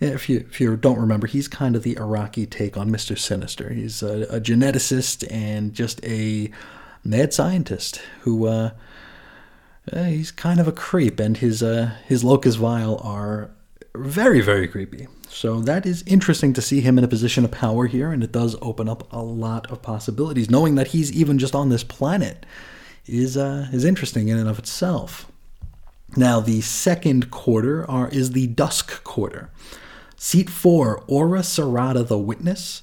If 0.00 0.28
you, 0.28 0.38
if 0.38 0.60
you 0.60 0.76
don't 0.76 0.98
remember, 0.98 1.28
he's 1.28 1.46
kind 1.46 1.76
of 1.76 1.84
the 1.84 1.94
Arakkii 1.94 2.50
take 2.50 2.76
on 2.76 2.90
Mr. 2.90 3.16
Sinister. 3.16 3.70
He's 3.70 4.02
a, 4.02 4.22
a 4.30 4.40
geneticist 4.40 5.30
and 5.30 5.72
just 5.72 6.04
a 6.04 6.50
mad 7.04 7.32
scientist 7.32 8.00
who, 8.22 8.48
uh, 8.48 8.70
he's 9.92 10.32
kind 10.32 10.58
of 10.58 10.66
a 10.66 10.72
creep, 10.72 11.20
and 11.20 11.36
his, 11.36 11.62
uh, 11.62 11.94
his 12.08 12.24
Locust 12.24 12.58
Vile 12.58 13.00
are 13.00 13.52
very, 13.98 14.40
very 14.40 14.68
creepy. 14.68 15.08
So 15.28 15.60
that 15.60 15.84
is 15.84 16.02
interesting 16.06 16.52
to 16.54 16.62
see 16.62 16.80
him 16.80 16.98
in 16.98 17.04
a 17.04 17.08
position 17.08 17.44
of 17.44 17.50
power 17.50 17.86
here, 17.86 18.10
and 18.10 18.24
it 18.24 18.32
does 18.32 18.56
open 18.62 18.88
up 18.88 19.12
a 19.12 19.22
lot 19.22 19.70
of 19.70 19.82
possibilities. 19.82 20.50
Knowing 20.50 20.74
that 20.76 20.88
he's 20.88 21.12
even 21.12 21.38
just 21.38 21.54
on 21.54 21.68
this 21.68 21.84
planet 21.84 22.46
is 23.06 23.36
uh, 23.36 23.68
is 23.72 23.84
interesting 23.84 24.28
in 24.28 24.38
and 24.38 24.48
of 24.48 24.58
itself. 24.58 25.30
Now, 26.16 26.40
the 26.40 26.62
second 26.62 27.30
quarter 27.30 27.88
are, 27.90 28.08
is 28.08 28.32
the 28.32 28.46
Dusk 28.46 29.04
quarter. 29.04 29.50
Seat 30.16 30.48
four, 30.48 31.04
Ora 31.06 31.40
Serrata 31.40 32.06
the 32.06 32.18
Witness. 32.18 32.82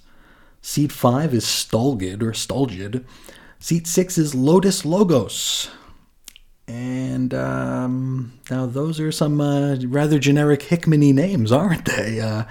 Seat 0.62 0.91
five 0.91 1.34
is 1.34 1.45
Stolgid 1.45 2.22
or 2.22 2.31
Stolgid. 2.31 3.03
Seat 3.60 3.88
six 3.88 4.17
is 4.17 4.36
Lodus 4.36 4.86
Logos. 4.86 5.69
And 6.67 7.34
um, 7.34 8.34
now 8.50 8.65
those 8.65 9.00
are 9.00 9.12
some 9.12 9.39
uh, 9.39 9.75
rather 9.86 10.17
generic 10.19 10.62
Hickmany 10.62 11.13
names, 11.13 11.51
aren't 11.51 11.86
they? 11.86 12.19
Uh, 12.19 12.45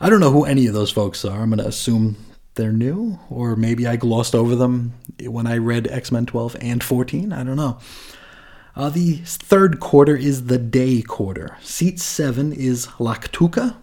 I 0.00 0.10
don't 0.10 0.20
know 0.20 0.30
who 0.30 0.44
any 0.44 0.66
of 0.66 0.74
those 0.74 0.90
folks 0.90 1.24
are. 1.24 1.40
I'm 1.40 1.50
going 1.50 1.58
to 1.58 1.66
assume 1.66 2.16
they're 2.54 2.72
new, 2.72 3.18
or 3.28 3.56
maybe 3.56 3.86
I 3.86 3.96
glossed 3.96 4.34
over 4.34 4.54
them 4.54 4.94
when 5.20 5.46
I 5.46 5.56
read 5.56 5.88
X 5.88 6.12
Men 6.12 6.26
12 6.26 6.56
and 6.60 6.82
14. 6.82 7.32
I 7.32 7.42
don't 7.44 7.56
know. 7.56 7.78
Uh, 8.74 8.90
the 8.90 9.16
third 9.24 9.80
quarter 9.80 10.14
is 10.14 10.46
the 10.46 10.58
day 10.58 11.00
quarter. 11.00 11.56
Seat 11.62 11.98
7 11.98 12.52
is 12.52 12.86
Lactuca. 12.98 13.76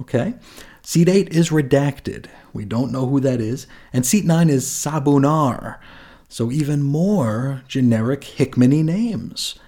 Okay. 0.00 0.34
Seat 0.82 1.08
8 1.08 1.30
is 1.30 1.48
Redacted. 1.48 2.26
We 2.52 2.64
don't 2.64 2.92
know 2.92 3.06
who 3.06 3.18
that 3.20 3.40
is. 3.40 3.66
And 3.92 4.04
seat 4.04 4.24
9 4.26 4.50
is 4.50 4.66
Sobunar. 4.66 5.80
So 6.28 6.50
even 6.50 6.82
more 6.82 7.62
generic 7.68 8.22
Hickmany 8.22 8.84
names. 8.84 9.58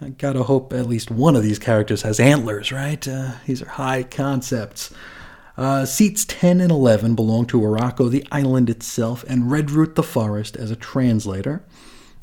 I 0.00 0.10
gotta 0.10 0.44
hope 0.44 0.72
at 0.72 0.86
least 0.86 1.10
one 1.10 1.34
of 1.34 1.42
these 1.42 1.58
characters 1.58 2.02
has 2.02 2.20
antlers, 2.20 2.70
right? 2.70 3.06
Uh, 3.06 3.32
these 3.46 3.60
are 3.62 3.68
high 3.68 4.04
concepts. 4.04 4.92
Uh, 5.56 5.84
seats 5.84 6.24
10 6.24 6.60
and 6.60 6.70
11 6.70 7.16
belong 7.16 7.44
to 7.46 7.60
Arakko, 7.60 8.08
the 8.08 8.24
island 8.30 8.70
itself, 8.70 9.24
and 9.28 9.44
Redroot 9.44 9.96
the 9.96 10.04
forest 10.04 10.56
as 10.56 10.70
a 10.70 10.76
translator. 10.76 11.64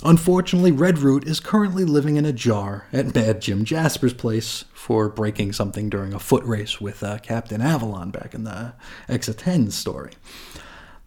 Unfortunately, 0.06 0.72
Redroot 0.72 1.28
is 1.28 1.42
currently 1.42 1.84
living 1.84 2.16
in 2.16 2.26
a 2.26 2.32
jar 2.32 2.86
at 2.94 3.14
Mad 3.14 3.42
Jim 3.42 3.66
Jasper's 3.66 4.14
place 4.14 4.64
for 4.74 5.10
breaking 5.10 5.52
something 5.52 5.90
during 5.90 6.14
a 6.14 6.20
foot 6.20 6.44
race 6.46 6.80
with 6.80 7.04
uh, 7.04 7.18
Captain 7.20 7.60
Avalon 7.60 8.10
back 8.10 8.34
in 8.34 8.46
the 8.46 8.74
X10 9.10 9.72
story. 9.74 10.12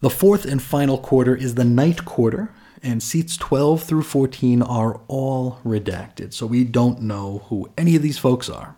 The 0.01 0.09
fourth 0.09 0.45
and 0.45 0.61
final 0.61 0.97
quarter 0.97 1.35
is 1.35 1.55
the 1.55 1.65
night 1.65 2.05
quarter, 2.05 2.53
and 2.81 3.03
seats 3.03 3.35
12 3.35 3.83
through 3.83 4.03
14 4.03 4.61
are 4.61 5.01
all 5.09 5.59
redacted, 5.65 6.33
so 6.33 6.45
we 6.45 6.63
don't 6.63 7.01
know 7.01 7.43
who 7.49 7.69
any 7.77 7.97
of 7.97 8.01
these 8.01 8.17
folks 8.17 8.49
are. 8.49 8.77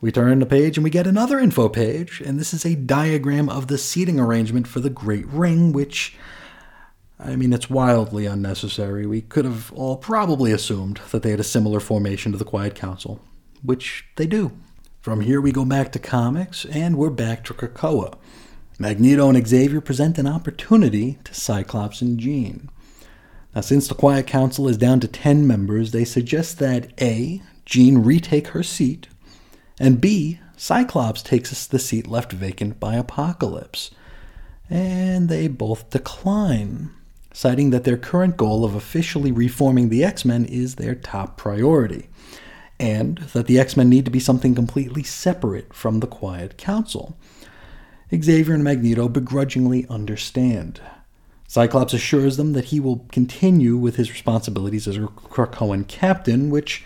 We 0.00 0.10
turn 0.10 0.38
the 0.38 0.46
page 0.46 0.78
and 0.78 0.84
we 0.84 0.88
get 0.88 1.06
another 1.06 1.38
info 1.38 1.68
page, 1.68 2.22
and 2.24 2.40
this 2.40 2.54
is 2.54 2.64
a 2.64 2.74
diagram 2.74 3.50
of 3.50 3.66
the 3.66 3.76
seating 3.76 4.18
arrangement 4.18 4.66
for 4.66 4.80
the 4.80 4.88
Great 4.88 5.26
Ring, 5.26 5.72
which, 5.72 6.16
I 7.18 7.36
mean, 7.36 7.52
it's 7.52 7.68
wildly 7.68 8.24
unnecessary. 8.24 9.04
We 9.04 9.20
could 9.20 9.44
have 9.44 9.70
all 9.74 9.98
probably 9.98 10.52
assumed 10.52 11.00
that 11.10 11.22
they 11.22 11.32
had 11.32 11.40
a 11.40 11.44
similar 11.44 11.80
formation 11.80 12.32
to 12.32 12.38
the 12.38 12.46
Quiet 12.46 12.74
Council, 12.74 13.20
which 13.62 14.06
they 14.16 14.26
do. 14.26 14.52
From 15.02 15.20
here, 15.20 15.42
we 15.42 15.52
go 15.52 15.66
back 15.66 15.92
to 15.92 15.98
comics, 15.98 16.64
and 16.64 16.96
we're 16.96 17.10
back 17.10 17.44
to 17.44 17.54
Krakoa. 17.54 18.16
Magneto 18.80 19.28
and 19.28 19.46
Xavier 19.46 19.82
present 19.82 20.16
an 20.16 20.26
opportunity 20.26 21.18
to 21.24 21.34
Cyclops 21.34 22.00
and 22.00 22.18
Jean. 22.18 22.70
Now, 23.54 23.60
since 23.60 23.86
the 23.86 23.94
Quiet 23.94 24.26
Council 24.26 24.66
is 24.68 24.78
down 24.78 25.00
to 25.00 25.06
10 25.06 25.46
members, 25.46 25.90
they 25.90 26.06
suggest 26.06 26.58
that 26.60 26.90
A. 26.98 27.42
Jean 27.66 27.98
retake 27.98 28.48
her 28.48 28.62
seat, 28.62 29.06
and 29.78 30.00
B. 30.00 30.40
Cyclops 30.56 31.22
takes 31.22 31.66
the 31.66 31.78
seat 31.78 32.06
left 32.06 32.32
vacant 32.32 32.80
by 32.80 32.94
Apocalypse. 32.94 33.90
And 34.70 35.28
they 35.28 35.46
both 35.46 35.90
decline, 35.90 36.88
citing 37.34 37.68
that 37.70 37.84
their 37.84 37.98
current 37.98 38.38
goal 38.38 38.64
of 38.64 38.74
officially 38.74 39.30
reforming 39.30 39.90
the 39.90 40.02
X 40.02 40.24
Men 40.24 40.46
is 40.46 40.76
their 40.76 40.94
top 40.94 41.36
priority, 41.36 42.08
and 42.78 43.18
that 43.34 43.46
the 43.46 43.58
X 43.58 43.76
Men 43.76 43.90
need 43.90 44.06
to 44.06 44.10
be 44.10 44.20
something 44.20 44.54
completely 44.54 45.02
separate 45.02 45.74
from 45.74 46.00
the 46.00 46.06
Quiet 46.06 46.56
Council. 46.56 47.18
Xavier 48.14 48.54
and 48.54 48.64
Magneto 48.64 49.08
begrudgingly 49.08 49.86
understand. 49.88 50.80
Cyclops 51.46 51.92
assures 51.92 52.36
them 52.36 52.52
that 52.52 52.66
he 52.66 52.80
will 52.80 53.06
continue 53.10 53.76
with 53.76 53.96
his 53.96 54.10
responsibilities 54.10 54.86
as 54.86 54.96
a 54.96 55.00
Krakoan 55.00 55.86
captain, 55.86 56.50
which 56.50 56.84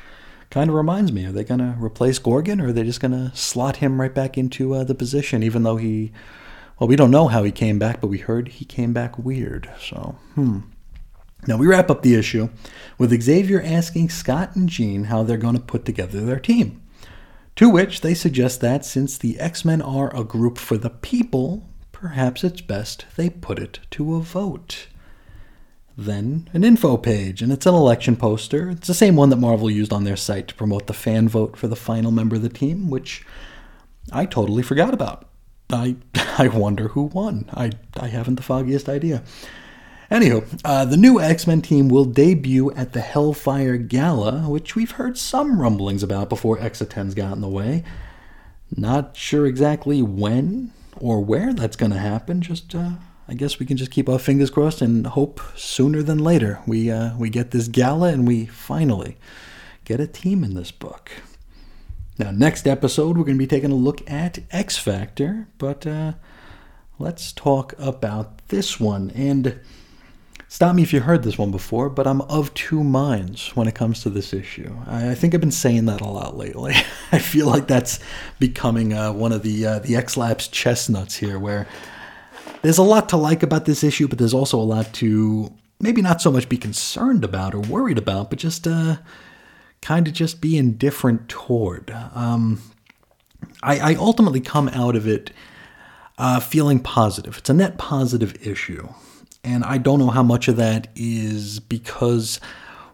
kind 0.50 0.70
of 0.70 0.76
reminds 0.76 1.12
me 1.12 1.26
are 1.26 1.32
they 1.32 1.44
going 1.44 1.60
to 1.60 1.76
replace 1.78 2.18
Gorgon 2.18 2.60
or 2.60 2.68
are 2.68 2.72
they 2.72 2.84
just 2.84 3.00
going 3.00 3.12
to 3.12 3.34
slot 3.36 3.76
him 3.76 4.00
right 4.00 4.14
back 4.14 4.38
into 4.38 4.74
uh, 4.74 4.84
the 4.84 4.94
position, 4.94 5.42
even 5.42 5.62
though 5.62 5.76
he. 5.76 6.12
Well, 6.78 6.88
we 6.88 6.96
don't 6.96 7.10
know 7.10 7.28
how 7.28 7.42
he 7.44 7.52
came 7.52 7.78
back, 7.78 8.00
but 8.00 8.08
we 8.08 8.18
heard 8.18 8.48
he 8.48 8.64
came 8.64 8.92
back 8.92 9.16
weird. 9.18 9.70
So, 9.80 10.16
hmm. 10.34 10.60
Now, 11.46 11.56
we 11.56 11.66
wrap 11.66 11.90
up 11.90 12.02
the 12.02 12.14
issue 12.14 12.48
with 12.98 13.22
Xavier 13.22 13.62
asking 13.62 14.08
Scott 14.08 14.56
and 14.56 14.68
Jean 14.68 15.04
how 15.04 15.22
they're 15.22 15.36
going 15.36 15.54
to 15.54 15.60
put 15.60 15.84
together 15.84 16.20
their 16.22 16.40
team. 16.40 16.80
To 17.56 17.70
which 17.70 18.00
they 18.00 18.14
suggest 18.14 18.60
that 18.60 18.84
since 18.84 19.16
the 19.16 19.38
X 19.38 19.64
Men 19.64 19.80
are 19.80 20.14
a 20.14 20.24
group 20.24 20.58
for 20.58 20.76
the 20.76 20.90
people, 20.90 21.68
perhaps 21.92 22.42
it's 22.42 22.60
best 22.60 23.06
they 23.16 23.30
put 23.30 23.58
it 23.58 23.80
to 23.92 24.16
a 24.16 24.20
vote. 24.20 24.88
Then 25.96 26.50
an 26.52 26.64
info 26.64 26.96
page, 26.96 27.40
and 27.40 27.52
it's 27.52 27.66
an 27.66 27.74
election 27.74 28.16
poster. 28.16 28.70
It's 28.70 28.88
the 28.88 28.94
same 28.94 29.14
one 29.14 29.28
that 29.30 29.36
Marvel 29.36 29.70
used 29.70 29.92
on 29.92 30.02
their 30.02 30.16
site 30.16 30.48
to 30.48 30.54
promote 30.54 30.88
the 30.88 30.92
fan 30.92 31.28
vote 31.28 31.56
for 31.56 31.68
the 31.68 31.76
final 31.76 32.10
member 32.10 32.34
of 32.34 32.42
the 32.42 32.48
team, 32.48 32.90
which 32.90 33.24
I 34.12 34.26
totally 34.26 34.64
forgot 34.64 34.92
about. 34.92 35.28
I 35.70 35.96
I 36.38 36.48
wonder 36.48 36.88
who 36.88 37.02
won. 37.02 37.48
I 37.54 37.70
I 37.96 38.08
haven't 38.08 38.34
the 38.34 38.42
foggiest 38.42 38.88
idea. 38.88 39.22
Anywho, 40.10 40.60
uh, 40.64 40.84
the 40.84 40.96
new 40.96 41.18
X 41.18 41.46
Men 41.46 41.62
team 41.62 41.88
will 41.88 42.04
debut 42.04 42.70
at 42.72 42.92
the 42.92 43.00
Hellfire 43.00 43.78
Gala, 43.78 44.48
which 44.48 44.76
we've 44.76 44.92
heard 44.92 45.16
some 45.16 45.60
rumblings 45.60 46.02
about 46.02 46.28
before 46.28 46.58
of 46.58 46.64
10's 46.64 47.14
got 47.14 47.32
in 47.32 47.40
the 47.40 47.48
way. 47.48 47.82
Not 48.76 49.16
sure 49.16 49.46
exactly 49.46 50.02
when 50.02 50.72
or 50.98 51.20
where 51.20 51.54
that's 51.54 51.76
going 51.76 51.92
to 51.92 51.98
happen. 51.98 52.42
Just, 52.42 52.74
uh, 52.74 52.92
I 53.28 53.34
guess 53.34 53.58
we 53.58 53.66
can 53.66 53.76
just 53.76 53.90
keep 53.90 54.08
our 54.08 54.18
fingers 54.18 54.50
crossed 54.50 54.82
and 54.82 55.06
hope 55.06 55.40
sooner 55.56 56.02
than 56.02 56.18
later 56.18 56.60
we 56.66 56.90
uh, 56.90 57.16
we 57.16 57.30
get 57.30 57.50
this 57.50 57.68
gala 57.68 58.08
and 58.08 58.28
we 58.28 58.46
finally 58.46 59.16
get 59.84 60.00
a 60.00 60.06
team 60.06 60.44
in 60.44 60.54
this 60.54 60.70
book. 60.70 61.10
Now, 62.18 62.30
next 62.30 62.68
episode, 62.68 63.16
we're 63.16 63.24
going 63.24 63.36
to 63.38 63.42
be 63.42 63.46
taking 63.46 63.72
a 63.72 63.76
look 63.76 64.08
at 64.08 64.38
X 64.52 64.78
Factor, 64.78 65.48
but 65.58 65.84
uh, 65.86 66.12
let's 66.98 67.32
talk 67.32 67.74
about 67.78 68.48
this 68.48 68.78
one 68.78 69.10
and. 69.12 69.60
Stop 70.54 70.76
me 70.76 70.84
if 70.84 70.92
you 70.92 71.00
heard 71.00 71.24
this 71.24 71.36
one 71.36 71.50
before, 71.50 71.90
but 71.90 72.06
I'm 72.06 72.20
of 72.20 72.54
two 72.54 72.84
minds 72.84 73.56
when 73.56 73.66
it 73.66 73.74
comes 73.74 74.04
to 74.04 74.08
this 74.08 74.32
issue. 74.32 74.72
I, 74.86 75.16
think 75.16 75.34
I've 75.34 75.40
been 75.40 75.50
saying 75.50 75.86
that 75.86 76.00
a 76.00 76.06
lot 76.06 76.36
lately. 76.36 76.74
I 77.12 77.18
feel 77.18 77.48
like 77.48 77.66
that's 77.66 77.98
becoming 78.38 78.92
uh, 78.92 79.12
one 79.12 79.32
of 79.32 79.42
the 79.42 79.66
uh, 79.66 79.78
the 79.80 79.96
X 79.96 80.16
Labs 80.16 80.46
chestnuts 80.46 81.16
here, 81.16 81.40
where 81.40 81.66
there's 82.62 82.78
a 82.78 82.84
lot 82.84 83.08
to 83.08 83.16
like 83.16 83.42
about 83.42 83.64
this 83.64 83.82
issue, 83.82 84.06
but 84.06 84.18
there's 84.18 84.32
also 84.32 84.56
a 84.56 84.62
lot 84.62 84.92
to 84.92 85.52
maybe 85.80 86.00
not 86.00 86.22
so 86.22 86.30
much 86.30 86.48
be 86.48 86.56
concerned 86.56 87.24
about 87.24 87.52
or 87.52 87.58
worried 87.58 87.98
about, 87.98 88.30
but 88.30 88.38
just 88.38 88.68
uh, 88.68 88.98
kind 89.82 90.06
of 90.06 90.14
just 90.14 90.40
be 90.40 90.56
indifferent 90.56 91.28
toward. 91.28 91.90
Um, 92.14 92.62
I, 93.60 93.94
I 93.94 93.94
ultimately 93.96 94.40
come 94.40 94.68
out 94.68 94.94
of 94.94 95.08
it 95.08 95.32
uh, 96.16 96.38
feeling 96.38 96.78
positive. 96.78 97.38
It's 97.38 97.50
a 97.50 97.54
net 97.54 97.76
positive 97.76 98.46
issue. 98.46 98.88
And 99.44 99.62
I 99.62 99.76
don't 99.78 99.98
know 99.98 100.10
how 100.10 100.22
much 100.22 100.48
of 100.48 100.56
that 100.56 100.88
is 100.96 101.60
because 101.60 102.40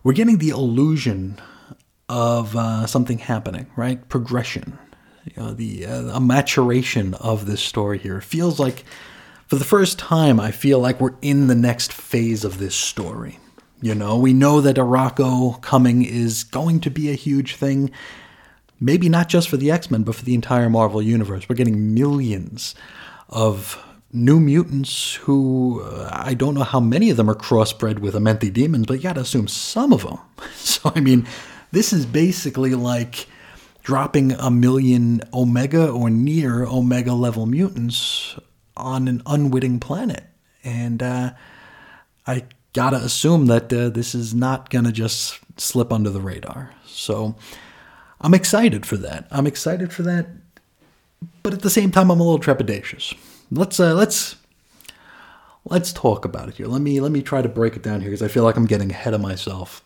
we're 0.02 0.14
getting 0.14 0.38
the 0.38 0.48
illusion 0.48 1.40
of 2.08 2.56
uh, 2.56 2.86
something 2.86 3.18
happening, 3.18 3.70
right? 3.76 4.06
Progression, 4.08 4.76
you 5.24 5.40
know, 5.40 5.52
the 5.52 5.86
uh, 5.86 6.16
a 6.16 6.20
maturation 6.20 7.14
of 7.14 7.46
this 7.46 7.60
story 7.60 7.98
here. 7.98 8.18
It 8.18 8.24
feels 8.24 8.58
like, 8.58 8.84
for 9.46 9.56
the 9.56 9.64
first 9.64 9.98
time, 9.98 10.40
I 10.40 10.50
feel 10.50 10.80
like 10.80 11.00
we're 11.00 11.14
in 11.22 11.46
the 11.46 11.54
next 11.54 11.92
phase 11.92 12.44
of 12.44 12.58
this 12.58 12.74
story. 12.74 13.38
You 13.80 13.94
know, 13.94 14.18
we 14.18 14.32
know 14.32 14.60
that 14.60 14.76
Arakko 14.76 15.62
coming 15.62 16.04
is 16.04 16.44
going 16.44 16.80
to 16.80 16.90
be 16.90 17.10
a 17.10 17.14
huge 17.14 17.54
thing. 17.54 17.92
Maybe 18.80 19.08
not 19.08 19.28
just 19.28 19.48
for 19.48 19.56
the 19.56 19.70
X 19.70 19.90
Men, 19.90 20.02
but 20.02 20.16
for 20.16 20.24
the 20.24 20.34
entire 20.34 20.68
Marvel 20.68 21.00
Universe. 21.00 21.48
We're 21.48 21.54
getting 21.54 21.94
millions 21.94 22.74
of 23.28 23.82
new 24.12 24.40
mutants 24.40 25.14
who 25.14 25.82
uh, 25.82 26.08
I 26.12 26.34
don't 26.34 26.54
know 26.54 26.64
how 26.64 26.80
many 26.80 27.10
of 27.10 27.16
them 27.16 27.30
are 27.30 27.34
crossbred 27.34 28.00
with 28.00 28.14
Amenthi 28.14 28.52
demons, 28.52 28.86
but 28.86 28.94
you 28.94 29.02
got 29.02 29.14
to 29.14 29.20
assume 29.20 29.48
some 29.48 29.92
of 29.92 30.02
them. 30.02 30.18
So, 30.56 30.92
I 30.94 31.00
mean, 31.00 31.26
this 31.72 31.92
is 31.92 32.06
basically 32.06 32.74
like 32.74 33.26
dropping 33.82 34.32
a 34.32 34.50
million 34.50 35.22
Omega 35.34 35.90
or 35.90 36.10
near 36.10 36.64
Omega 36.64 37.12
level 37.12 37.46
mutants 37.46 38.38
on 38.76 39.08
an 39.08 39.22
unwitting 39.26 39.80
planet. 39.80 40.24
And 40.64 41.02
uh, 41.02 41.32
I 42.26 42.44
gotta 42.72 42.96
assume 42.96 43.46
that 43.46 43.72
uh, 43.72 43.90
this 43.90 44.14
is 44.14 44.34
not 44.34 44.70
gonna 44.70 44.92
just 44.92 45.38
slip 45.56 45.92
under 45.92 46.10
the 46.10 46.20
radar. 46.20 46.70
So 46.86 47.34
I'm 48.20 48.34
excited 48.34 48.86
for 48.86 48.96
that. 48.98 49.26
I'm 49.30 49.46
excited 49.46 49.92
for 49.92 50.02
that, 50.02 50.28
but 51.42 51.52
at 51.52 51.62
the 51.62 51.70
same 51.70 51.90
time, 51.90 52.10
I'm 52.10 52.20
a 52.20 52.22
little 52.22 52.40
trepidatious. 52.40 53.14
Let's 53.50 53.80
uh, 53.80 53.94
let's 53.94 54.36
let's 55.64 55.92
talk 55.92 56.24
about 56.24 56.48
it 56.48 56.56
here. 56.56 56.66
Let 56.66 56.82
me 56.82 57.00
let 57.00 57.12
me 57.12 57.22
try 57.22 57.42
to 57.42 57.48
break 57.48 57.76
it 57.76 57.82
down 57.82 58.00
here 58.00 58.10
because 58.10 58.22
I 58.22 58.28
feel 58.28 58.44
like 58.44 58.56
I'm 58.56 58.66
getting 58.66 58.90
ahead 58.90 59.14
of 59.14 59.20
myself. 59.20 59.82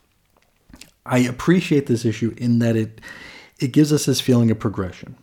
I 1.07 1.19
appreciate 1.19 1.87
this 1.87 2.05
issue 2.05 2.35
in 2.37 2.59
that 2.61 2.77
it 2.77 3.01
it 3.59 3.73
gives 3.73 3.93
us 3.93 4.07
this 4.07 4.21
feeling 4.21 4.51
of 4.51 4.59
progression. 4.59 5.17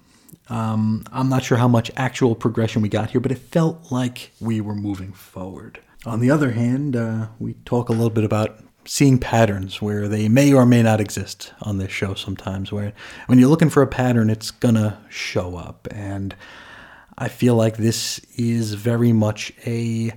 Um, 0.50 1.04
I'm 1.12 1.30
not 1.30 1.44
sure 1.44 1.58
how 1.58 1.68
much 1.68 1.92
actual 1.96 2.36
progression 2.36 2.82
we 2.82 2.90
got 2.90 3.12
here, 3.12 3.22
but 3.22 3.32
it 3.32 3.38
felt 3.38 3.92
like 3.92 4.32
we 4.40 4.60
were 4.60 4.76
moving 4.76 5.14
forward. 5.14 5.80
On 6.06 6.20
the 6.20 6.32
other 6.32 6.52
hand, 6.52 6.96
uh, 6.96 7.28
we 7.40 7.54
talk 7.66 7.90
a 7.90 7.94
little 7.94 8.10
bit 8.10 8.24
about 8.24 8.60
seeing 8.84 9.20
patterns 9.20 9.82
where 9.82 10.08
they 10.08 10.28
may 10.28 10.52
or 10.52 10.66
may 10.66 10.82
not 10.82 11.00
exist 11.00 11.54
on 11.62 11.78
this 11.78 11.92
show 11.92 12.16
sometimes. 12.16 12.72
Where 12.72 12.94
when 13.28 13.40
you're 13.40 13.50
looking 13.50 13.70
for 13.70 13.84
a 13.84 13.88
pattern, 13.88 14.30
it's 14.30 14.52
gonna 14.52 15.00
show 15.10 15.56
up, 15.56 15.88
and 15.92 16.36
I 17.22 17.28
feel 17.28 17.54
like 17.54 17.78
this 17.78 18.20
is 18.36 18.74
very 18.74 19.14
much 19.14 19.54
a 19.68 20.12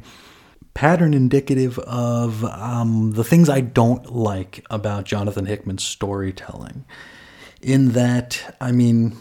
pattern 0.73 1.13
indicative 1.13 1.79
of 1.81 2.43
um, 2.47 3.11
the 3.11 3.23
things 3.23 3.51
I 3.51 3.61
don't 3.61 4.11
like 4.11 4.65
about 4.71 5.05
Jonathan 5.05 5.45
Hickman's 5.45 5.85
storytelling. 5.85 6.87
In 7.61 7.93
that, 7.93 8.57
I 8.59 8.73
mean, 8.73 9.19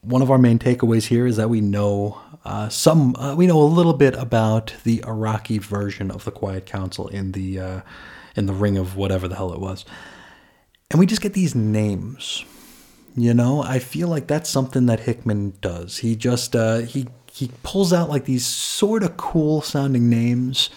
one 0.00 0.20
of 0.20 0.32
our 0.32 0.38
main 0.38 0.58
takeaways 0.58 1.06
here 1.06 1.24
is 1.24 1.36
that 1.36 1.48
we 1.48 1.60
know 1.60 2.20
uh, 2.44 2.68
some, 2.68 3.14
uh, 3.14 3.36
we 3.36 3.46
know 3.46 3.62
a 3.62 3.70
little 3.70 3.94
bit 3.94 4.16
about 4.16 4.74
the 4.82 4.98
Arakkii 4.98 5.60
version 5.60 6.10
of 6.10 6.24
the 6.24 6.32
Quiet 6.32 6.66
Council 6.66 7.06
in 7.06 7.30
the 7.32 7.60
uh, 7.60 7.80
in 8.34 8.46
the 8.46 8.52
Ring 8.52 8.76
of 8.76 8.96
whatever 8.96 9.28
the 9.28 9.36
hell 9.36 9.52
it 9.52 9.60
was, 9.60 9.84
and 10.90 10.98
we 10.98 11.06
just 11.06 11.22
get 11.22 11.34
these 11.34 11.54
names. 11.54 12.44
You 13.14 13.34
know, 13.34 13.62
I 13.62 13.78
feel 13.78 14.08
like 14.08 14.26
that's 14.26 14.48
something 14.48 14.86
that 14.86 15.00
Hickman 15.00 15.54
does. 15.60 15.98
He 15.98 16.16
just 16.16 16.56
uh, 16.56 16.78
he 16.78 17.08
he 17.30 17.50
pulls 17.62 17.92
out 17.92 18.08
like 18.08 18.24
these 18.24 18.44
sort 18.44 19.02
of 19.02 19.16
cool 19.16 19.62
sounding 19.62 20.08
names 20.08 20.70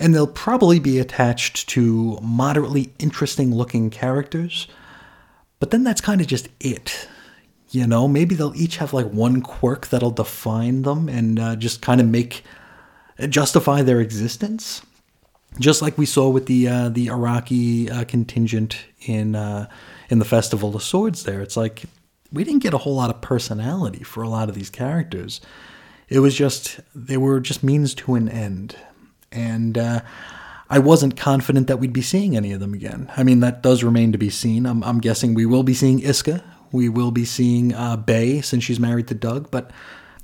and 0.00 0.14
they'll 0.14 0.26
probably 0.26 0.80
be 0.80 0.98
attached 0.98 1.68
to 1.68 2.18
moderately 2.22 2.92
interesting 2.98 3.54
looking 3.54 3.90
characters. 3.90 4.66
But 5.60 5.70
then 5.70 5.84
that's 5.84 6.00
kind 6.00 6.20
of 6.22 6.26
just 6.26 6.48
it. 6.58 7.06
You 7.70 7.86
know, 7.86 8.08
maybe 8.08 8.34
they'll 8.34 8.56
each 8.56 8.78
have 8.78 8.92
like 8.92 9.06
one 9.10 9.42
quirk 9.42 9.88
that'll 9.88 10.10
define 10.10 10.82
them 10.82 11.08
and 11.08 11.38
uh, 11.38 11.54
just 11.54 11.82
kind 11.82 12.00
of 12.00 12.08
make 12.08 12.42
justify 13.28 13.82
their 13.82 14.00
existence. 14.00 14.82
Just 15.58 15.82
like 15.82 15.98
we 15.98 16.06
saw 16.06 16.28
with 16.28 16.46
the 16.46 16.66
uh, 16.66 16.88
the 16.88 17.08
Arakkii 17.08 17.90
uh, 17.92 18.04
contingent 18.04 18.86
in 19.02 19.34
uh, 19.34 19.68
in 20.10 20.18
the 20.18 20.26
Festival 20.26 20.76
of 20.76 20.82
Swords, 20.82 21.22
there 21.22 21.40
it's 21.40 21.56
like 21.56 21.84
we 22.30 22.44
didn't 22.44 22.62
get 22.62 22.74
a 22.74 22.78
whole 22.78 22.96
lot 22.96 23.10
of 23.10 23.22
personality 23.22 24.04
for 24.04 24.22
a 24.22 24.28
lot 24.28 24.50
of 24.50 24.54
these 24.54 24.70
characters. 24.70 25.40
It 26.08 26.18
was 26.18 26.34
just 26.34 26.80
they 26.94 27.16
were 27.16 27.40
just 27.40 27.62
means 27.62 27.94
to 27.94 28.14
an 28.14 28.28
end 28.28 28.76
and 29.32 29.78
uh, 29.78 30.00
I 30.68 30.78
wasn't 30.78 31.16
confident 31.16 31.66
that 31.66 31.78
we'd 31.78 31.92
be 31.92 32.02
seeing 32.02 32.36
any 32.36 32.52
of 32.52 32.60
them 32.60 32.74
again. 32.74 33.10
I 33.16 33.22
mean, 33.22 33.40
that 33.40 33.62
does 33.62 33.82
remain 33.82 34.12
to 34.12 34.18
be 34.18 34.30
seen. 34.30 34.66
I'm, 34.66 34.82
I'm 34.84 35.00
guessing 35.00 35.34
we 35.34 35.46
will 35.46 35.62
be 35.62 35.74
seeing 35.74 36.00
Isca. 36.00 36.44
We 36.72 36.88
will 36.88 37.10
be 37.10 37.24
seeing 37.24 37.74
uh, 37.74 37.96
Bay 37.96 38.40
since 38.40 38.62
she's 38.64 38.78
married 38.78 39.08
to 39.08 39.14
Doug, 39.14 39.50
but 39.50 39.72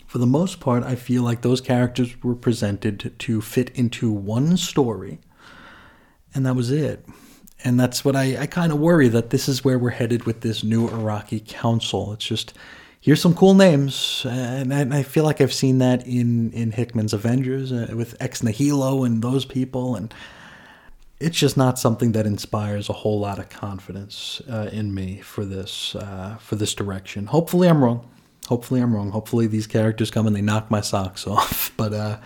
for 0.06 0.18
the 0.18 0.26
most 0.26 0.60
part, 0.60 0.84
I 0.84 0.94
feel 0.94 1.24
like 1.24 1.42
those 1.42 1.60
characters 1.60 2.22
were 2.22 2.36
presented 2.36 3.12
to 3.18 3.40
fit 3.40 3.70
into 3.70 4.12
one 4.12 4.56
story, 4.56 5.18
and 6.32 6.46
that 6.46 6.54
was 6.54 6.70
it. 6.70 7.04
And 7.64 7.80
that's 7.80 8.04
what 8.04 8.14
I, 8.14 8.42
I 8.42 8.46
kind 8.46 8.70
of 8.70 8.78
worry 8.78 9.08
that 9.08 9.30
this 9.30 9.48
is 9.48 9.64
where 9.64 9.78
we're 9.78 9.90
headed 9.90 10.24
with 10.24 10.42
this 10.42 10.62
new 10.62 10.88
Arakkii 10.88 11.46
Council. 11.46 12.12
It's 12.12 12.24
just 12.24 12.52
here's 13.00 13.20
some 13.20 13.34
cool 13.34 13.54
names, 13.54 14.26
and 14.28 14.74
I, 14.74 15.02
feel 15.04 15.22
like 15.22 15.40
I've 15.40 15.52
seen 15.52 15.78
that 15.78 16.06
in 16.06 16.52
in 16.52 16.72
Hickman's 16.72 17.14
Avengers 17.14 17.72
uh, 17.72 17.94
with 17.94 18.16
Ex 18.20 18.42
Nihilo 18.42 19.04
and 19.04 19.22
those 19.22 19.44
people, 19.44 19.94
and 19.94 20.12
it's 21.20 21.38
just 21.38 21.56
not 21.56 21.78
something 21.78 22.12
that 22.12 22.26
inspires 22.26 22.88
a 22.88 22.92
whole 22.92 23.20
lot 23.20 23.38
of 23.38 23.48
confidence 23.48 24.42
uh, 24.50 24.68
in 24.72 24.92
me 24.92 25.20
for 25.20 25.44
this 25.44 25.94
uh, 25.94 26.36
for 26.40 26.56
this 26.56 26.74
direction. 26.74 27.26
Hopefully, 27.26 27.68
I'm 27.68 27.82
wrong. 27.82 28.08
Hopefully, 28.48 28.80
I'm 28.80 28.94
wrong. 28.94 29.10
Hopefully, 29.12 29.46
these 29.46 29.66
characters 29.66 30.10
come 30.10 30.26
and 30.26 30.36
they 30.36 30.42
knock 30.42 30.70
my 30.70 30.80
socks 30.80 31.26
off. 31.28 31.72
But 31.76 31.92
uh, 31.94 32.18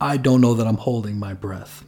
I 0.00 0.16
don't 0.16 0.40
know 0.40 0.54
that 0.54 0.66
I'm 0.66 0.76
holding 0.76 1.18
my 1.18 1.34
breath. 1.34 1.84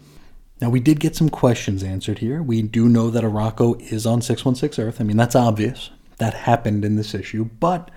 Now, 0.60 0.70
we 0.70 0.80
did 0.80 1.00
get 1.00 1.16
some 1.16 1.28
questions 1.28 1.82
answered 1.82 2.18
here. 2.18 2.42
We 2.42 2.62
do 2.62 2.88
know 2.88 3.10
that 3.10 3.24
Arakko 3.24 3.80
is 3.92 4.06
on 4.06 4.22
616 4.22 4.84
Earth. 4.84 5.00
I 5.00 5.04
mean, 5.04 5.16
that's 5.16 5.34
obvious 5.34 5.90
that 6.18 6.34
happened 6.34 6.84
in 6.84 6.96
this 6.96 7.14
issue, 7.14 7.44
but 7.44 7.90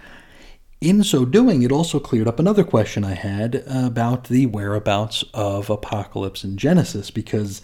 in 0.81 1.03
so 1.03 1.25
doing, 1.25 1.63
it 1.63 1.71
also 1.71 1.99
cleared 1.99 2.27
up 2.27 2.39
another 2.39 2.63
question 2.63 3.03
I 3.03 3.13
had 3.13 3.63
about 3.65 4.25
the 4.25 4.45
whereabouts 4.45 5.23
of 5.33 5.69
Apocalypse 5.69 6.43
and 6.43 6.57
Genesis, 6.57 7.09
because 7.09 7.61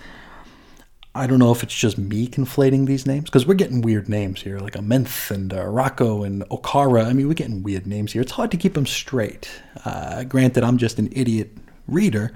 I 1.13 1.27
don't 1.27 1.38
know 1.38 1.51
if 1.51 1.62
it's 1.62 1.75
just 1.75 1.97
me 1.97 2.27
conflating 2.27 2.88
these 2.88 3.06
names, 3.06 3.25
because 3.25 3.45
we're 3.45 3.53
getting 3.53 3.82
weird 3.82 4.10
names 4.10 4.41
here, 4.41 4.60
like 4.60 4.73
Amenth 4.73 5.29
and 5.29 5.53
uh, 5.53 5.65
Rocco 5.65 6.23
and 6.23 6.43
Okkara. 6.49 7.06
I 7.06 7.13
mean, 7.13 7.27
we're 7.27 7.36
getting 7.36 7.62
weird 7.62 7.86
names 7.86 8.13
here. 8.13 8.21
It's 8.21 8.32
hard 8.32 8.49
to 8.51 8.58
keep 8.58 8.73
them 8.73 8.88
straight. 8.88 9.49
Uh, 9.86 10.23
granted, 10.23 10.63
I'm 10.63 10.77
just 10.77 10.97
an 10.97 11.10
idiot 11.12 11.51
reader, 11.88 12.34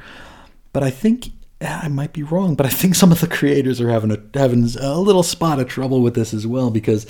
but 0.74 0.84
I 0.84 0.91
think 0.91 1.30
I 1.60 1.88
might 1.88 2.13
be 2.13 2.24
wrong, 2.24 2.56
but 2.56 2.65
I 2.65 2.70
think 2.70 2.93
some 2.93 3.12
of 3.12 3.20
the 3.20 3.28
creators 3.28 3.82
are 3.82 3.89
having 3.89 4.12
a 4.12 4.20
having 4.38 4.70
a 4.80 5.00
little 5.00 5.24
spot 5.24 5.60
of 5.60 5.67
trouble 5.67 6.02
with 6.02 6.13
this 6.13 6.34
as 6.34 6.46
well 6.46 6.70
because 6.70 7.08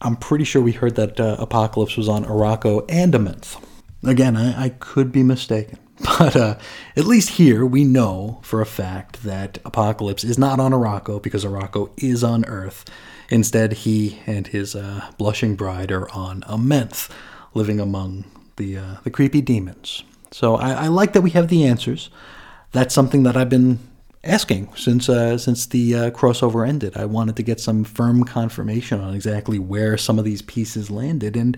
I'm 0.00 0.16
pretty 0.16 0.44
sure 0.44 0.60
we 0.60 0.72
heard 0.72 0.96
that 0.96 1.20
uh, 1.20 1.36
Apocalypse 1.38 1.96
was 1.96 2.08
on 2.08 2.24
Arakko 2.24 2.84
and 2.88 3.12
Amenth. 3.14 3.62
Again, 4.04 4.36
I, 4.36 4.64
I 4.64 4.68
could 4.70 5.12
be 5.12 5.22
mistaken. 5.22 5.78
But 6.18 6.34
uh, 6.34 6.58
at 6.96 7.04
least 7.04 7.30
here, 7.30 7.64
we 7.64 7.84
know 7.84 8.40
for 8.42 8.60
a 8.60 8.66
fact 8.66 9.22
that 9.22 9.58
Apocalypse 9.64 10.24
is 10.24 10.36
not 10.36 10.58
on 10.58 10.72
Arakko 10.72 11.22
because 11.22 11.44
Arakko 11.44 11.90
is 11.96 12.24
on 12.24 12.44
Earth. 12.46 12.84
Instead, 13.28 13.72
he 13.72 14.18
and 14.26 14.48
his 14.48 14.74
uh, 14.74 15.06
blushing 15.16 15.54
bride 15.54 15.92
are 15.92 16.10
on 16.10 16.40
Amenth, 16.42 17.08
living 17.54 17.78
among 17.78 18.24
the, 18.56 18.78
uh, 18.78 18.96
the 19.04 19.10
creepy 19.10 19.40
demons. 19.40 20.02
So 20.32 20.56
I, 20.56 20.72
I 20.72 20.88
like 20.88 21.12
that 21.12 21.20
we 21.20 21.30
have 21.30 21.46
the 21.46 21.64
answers. 21.64 22.10
That's 22.72 22.94
something 22.94 23.22
that 23.24 23.36
I've 23.36 23.50
been 23.50 23.78
asking 24.24 24.68
since 24.76 25.08
uh, 25.08 25.36
since 25.36 25.66
the 25.66 25.94
uh, 25.94 26.10
crossover 26.10 26.66
ended. 26.66 26.96
I 26.96 27.04
wanted 27.04 27.36
to 27.36 27.42
get 27.42 27.60
some 27.60 27.84
firm 27.84 28.24
confirmation 28.24 29.00
on 29.00 29.14
exactly 29.14 29.58
where 29.58 29.96
some 29.96 30.18
of 30.18 30.24
these 30.24 30.42
pieces 30.42 30.90
landed, 30.90 31.36
and 31.36 31.56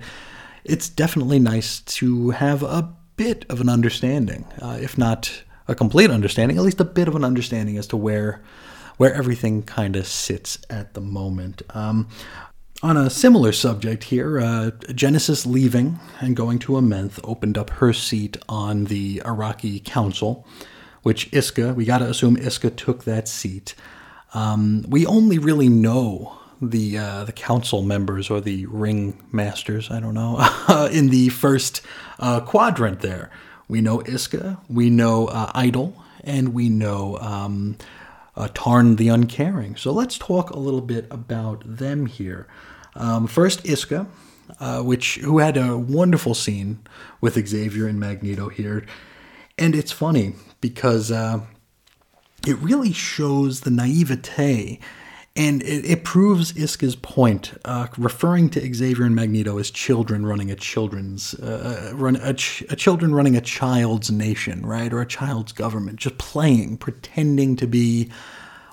it's 0.64 0.88
definitely 0.88 1.38
nice 1.38 1.80
to 1.80 2.30
have 2.30 2.62
a 2.62 2.92
bit 3.16 3.44
of 3.48 3.60
an 3.60 3.68
understanding, 3.68 4.44
uh, 4.60 4.78
if 4.80 4.98
not 4.98 5.42
a 5.68 5.74
complete 5.74 6.10
understanding, 6.10 6.56
at 6.56 6.64
least 6.64 6.80
a 6.80 6.84
bit 6.84 7.08
of 7.08 7.14
an 7.14 7.24
understanding 7.24 7.78
as 7.78 7.86
to 7.88 7.96
where 7.96 8.42
where 8.96 9.12
everything 9.14 9.62
kind 9.62 9.96
of 9.96 10.06
sits 10.06 10.58
at 10.70 10.94
the 10.94 11.00
moment. 11.00 11.62
Um, 11.70 12.08
on 12.82 12.96
a 12.96 13.08
similar 13.08 13.52
subject 13.52 14.04
here, 14.04 14.38
uh, 14.40 14.70
Genesis 14.94 15.46
leaving 15.46 15.98
and 16.20 16.36
going 16.36 16.58
to 16.60 16.72
Amenth 16.72 17.18
opened 17.24 17.56
up 17.56 17.70
her 17.70 17.92
seat 17.92 18.36
on 18.48 18.84
the 18.84 19.22
Arakkii 19.24 19.84
Council 19.84 20.46
which 21.04 21.32
Isca, 21.32 21.74
we 21.74 21.84
got 21.84 21.98
to 21.98 22.06
assume 22.06 22.36
Isca 22.36 22.70
took 22.70 23.04
that 23.04 23.28
seat. 23.28 23.74
Um, 24.32 24.84
we 24.88 25.06
only 25.06 25.38
really 25.38 25.68
know 25.68 26.38
the 26.60 26.98
uh, 26.98 27.24
the 27.24 27.32
council 27.32 27.82
members 27.82 28.30
or 28.30 28.40
the 28.40 28.66
ring 28.66 29.22
masters, 29.30 29.90
I 29.90 30.00
don't 30.00 30.14
know, 30.14 30.40
in 30.92 31.10
the 31.10 31.28
first 31.28 31.82
uh, 32.18 32.40
quadrant 32.40 33.00
there. 33.00 33.30
We 33.68 33.82
know 33.82 34.00
Isca, 34.00 34.58
we 34.68 34.90
know 34.90 35.26
uh, 35.26 35.52
Idyll, 35.54 35.94
and 36.24 36.54
we 36.54 36.70
know 36.70 37.18
um, 37.18 37.76
uh, 38.34 38.48
Tarn 38.54 38.96
the 38.96 39.08
Uncaring. 39.08 39.76
So 39.76 39.92
let's 39.92 40.16
talk 40.16 40.50
a 40.50 40.58
little 40.58 40.80
bit 40.80 41.06
about 41.10 41.62
them 41.66 42.06
here. 42.06 42.46
Um, 42.96 43.26
first, 43.26 43.66
Isca, 43.66 44.06
uh, 44.58 44.82
which 44.82 45.16
who 45.16 45.38
had 45.38 45.58
a 45.58 45.76
wonderful 45.76 46.34
scene 46.34 46.80
with 47.20 47.46
Xavier 47.46 47.86
and 47.86 48.00
Magneto 48.00 48.48
here, 48.48 48.86
and 49.58 49.74
it's 49.74 49.92
funny 49.92 50.34
because 50.64 51.10
uh, 51.12 51.40
it 52.46 52.56
really 52.56 52.90
shows 52.90 53.60
the 53.60 53.70
naivete. 53.70 54.80
And 55.36 55.62
it, 55.62 55.84
it 55.84 56.04
proves 56.04 56.54
Isca's 56.54 56.96
point, 56.96 57.52
uh, 57.66 57.88
referring 57.98 58.48
to 58.50 58.74
Xavier 58.74 59.04
and 59.04 59.14
Magneto 59.14 59.58
as 59.58 59.70
children 59.70 60.24
running 60.24 60.50
a 60.50 60.56
children's 60.56 61.34
uh, 61.34 61.92
run 61.94 62.16
a, 62.16 62.32
ch- 62.32 62.64
a 62.70 62.76
children 62.76 63.14
running 63.14 63.36
a 63.36 63.42
child's 63.42 64.10
nation, 64.10 64.64
right, 64.64 64.90
or 64.90 65.02
a 65.02 65.06
child's 65.06 65.52
government, 65.52 65.98
just 65.98 66.16
playing, 66.16 66.78
pretending 66.78 67.56
to 67.56 67.66
be 67.66 68.10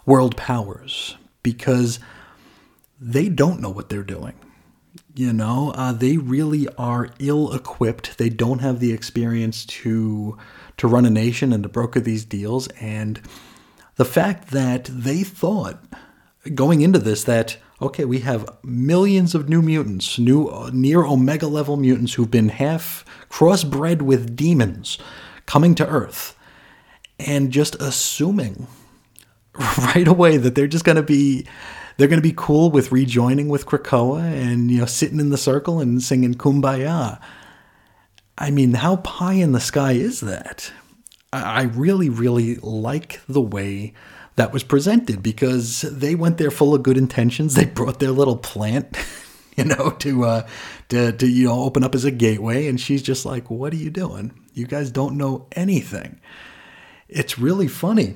world 0.05 0.37
powers, 0.37 1.17
because 1.43 1.99
they 3.01 3.27
don't 3.27 3.59
know 3.59 3.69
what 3.69 3.89
they're 3.89 4.01
doing. 4.01 4.35
You 5.13 5.33
know, 5.33 5.71
uh, 5.75 5.91
they 5.91 6.17
really 6.17 6.67
are 6.77 7.09
ill-equipped. 7.19 8.17
They 8.17 8.29
don't 8.29 8.59
have 8.59 8.79
the 8.79 8.93
experience 8.93 9.65
to 9.65 10.37
to 10.77 10.87
run 10.87 11.05
a 11.05 11.09
nation 11.09 11.53
and 11.53 11.63
to 11.63 11.69
broker 11.69 11.99
these 11.99 12.25
deals. 12.25 12.67
And 12.79 13.21
the 13.95 14.05
fact 14.05 14.51
that 14.51 14.85
they 14.85 15.23
thought 15.23 15.83
going 16.55 16.81
into 16.81 16.97
this 16.97 17.23
that 17.25 17.57
okay, 17.81 18.05
we 18.05 18.19
have 18.19 18.47
millions 18.63 19.33
of 19.33 19.49
new 19.49 19.61
mutants, 19.61 20.19
new 20.19 20.47
uh, 20.47 20.69
near 20.71 21.03
omega 21.03 21.47
level 21.47 21.77
mutants 21.77 22.13
who've 22.13 22.31
been 22.31 22.49
half 22.49 23.03
crossbred 23.29 24.01
with 24.01 24.35
demons 24.35 24.99
coming 25.45 25.73
to 25.75 25.87
Earth, 25.87 26.37
and 27.19 27.51
just 27.51 27.75
assuming 27.75 28.67
right 29.77 30.07
away 30.07 30.37
that 30.37 30.55
they're 30.55 30.67
just 30.67 30.85
going 30.85 30.95
to 30.95 31.03
be 31.03 31.45
they're 32.01 32.07
going 32.07 32.17
to 32.17 32.27
be 32.27 32.33
cool 32.35 32.71
with 32.71 32.91
rejoining 32.91 33.47
with 33.47 33.67
Krakoa 33.67 34.23
and 34.23 34.71
you 34.71 34.79
know 34.79 34.87
sitting 34.87 35.19
in 35.19 35.29
the 35.29 35.37
circle 35.37 35.79
and 35.79 36.01
singing 36.01 36.33
Kumbaya. 36.33 37.21
I 38.39 38.49
mean, 38.49 38.73
how 38.73 38.95
pie 38.95 39.33
in 39.33 39.51
the 39.51 39.59
sky 39.59 39.91
is 39.91 40.21
that? 40.21 40.73
I 41.31 41.61
really, 41.61 42.09
really 42.09 42.55
like 42.55 43.21
the 43.29 43.39
way 43.39 43.93
that 44.35 44.51
was 44.51 44.63
presented 44.63 45.21
because 45.21 45.81
they 45.81 46.15
went 46.15 46.39
there 46.39 46.49
full 46.49 46.73
of 46.73 46.81
good 46.81 46.97
intentions. 46.97 47.53
They 47.53 47.65
brought 47.65 47.99
their 47.99 48.09
little 48.09 48.37
plant, 48.37 48.97
you 49.55 49.65
know, 49.65 49.91
to 49.99 50.25
uh, 50.25 50.47
to 50.89 51.11
to 51.11 51.27
you 51.27 51.49
know 51.49 51.61
open 51.61 51.83
up 51.83 51.93
as 51.93 52.03
a 52.03 52.09
gateway, 52.09 52.65
and 52.65 52.81
she's 52.81 53.03
just 53.03 53.27
like, 53.27 53.51
"What 53.51 53.73
are 53.73 53.77
you 53.77 53.91
doing? 53.91 54.33
You 54.55 54.65
guys 54.65 54.89
don't 54.89 55.19
know 55.19 55.45
anything." 55.51 56.19
It's 57.07 57.37
really 57.37 57.67
funny 57.67 58.15